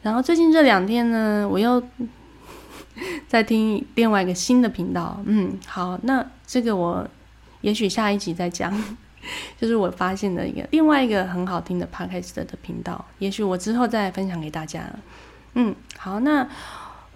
[0.02, 1.82] 然后最近这两天呢，我又
[3.26, 5.20] 在听另外一个新的频道。
[5.24, 7.06] 嗯，好，那这个我
[7.60, 8.72] 也许下一集再讲，
[9.60, 14.84] 就是我发现的一个另外一个很好听的 podcast 的频道，也许我之后再分享给大家。
[15.54, 16.48] 嗯，好，那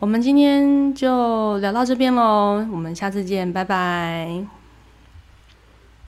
[0.00, 4.61] 我们今天就聊到这边喽，我们下次见，拜拜。